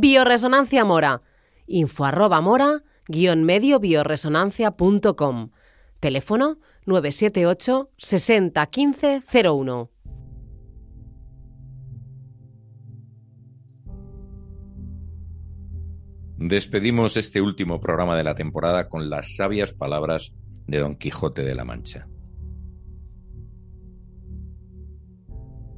[0.00, 1.22] Bioresonancia Mora.
[1.66, 5.50] Info arroba mora guion medio bioresonancia.com.
[6.00, 9.90] Teléfono 978 60 15 01.
[16.38, 20.34] Despedimos este último programa de la temporada con las sabias palabras
[20.66, 22.06] de Don Quijote de la Mancha.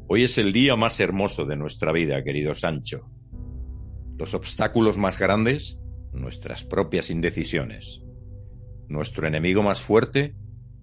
[0.09, 3.09] Hoy es el día más hermoso de nuestra vida, querido Sancho.
[4.19, 5.79] Los obstáculos más grandes,
[6.13, 8.03] nuestras propias indecisiones.
[8.89, 10.35] Nuestro enemigo más fuerte,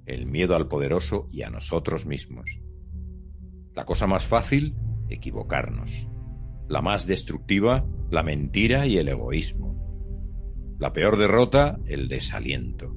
[0.06, 2.62] el miedo al poderoso y a nosotros mismos.
[3.74, 4.74] La cosa más fácil,
[5.10, 6.08] equivocarnos.
[6.70, 9.76] La más destructiva, la mentira y el egoísmo.
[10.80, 12.96] La peor derrota, el desaliento.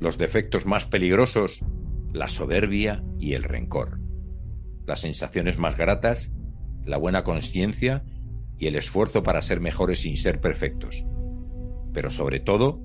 [0.00, 1.64] Los defectos más peligrosos,
[2.12, 4.00] la soberbia y el rencor.
[4.86, 6.32] Las sensaciones más gratas,
[6.84, 8.02] la buena conciencia
[8.62, 11.04] y el esfuerzo para ser mejores sin ser perfectos.
[11.92, 12.80] Pero sobre todo,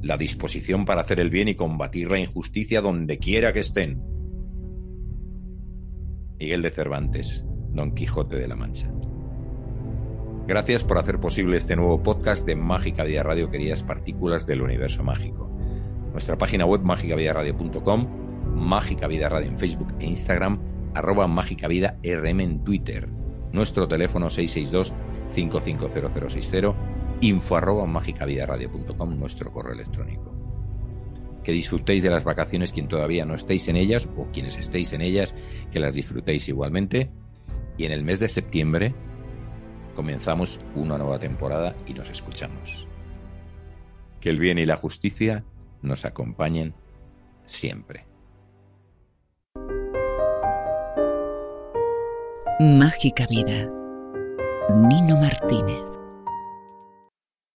[0.00, 4.02] la disposición para hacer el bien y combatir la injusticia donde quiera que estén.
[6.40, 8.90] Miguel de Cervantes, Don Quijote de la Mancha.
[10.46, 15.04] Gracias por hacer posible este nuevo podcast de Mágica Vida Radio, queridas partículas del universo
[15.04, 15.50] mágico.
[16.12, 20.58] Nuestra página web mágicavidaradio.com, Mágica Vida Radio en Facebook e Instagram,
[20.94, 21.26] arroba
[22.02, 23.15] en Twitter
[23.56, 26.76] nuestro teléfono 662-550060,
[27.22, 30.32] info arroba magicavidaradio.com, nuestro correo electrónico.
[31.42, 35.00] Que disfrutéis de las vacaciones quien todavía no estéis en ellas o quienes estéis en
[35.00, 35.34] ellas,
[35.72, 37.10] que las disfrutéis igualmente.
[37.78, 38.94] Y en el mes de septiembre
[39.94, 42.86] comenzamos una nueva temporada y nos escuchamos.
[44.20, 45.44] Que el bien y la justicia
[45.82, 46.74] nos acompañen
[47.46, 48.05] siempre.
[52.58, 53.70] Mágica Vida.
[54.88, 55.84] Nino Martínez.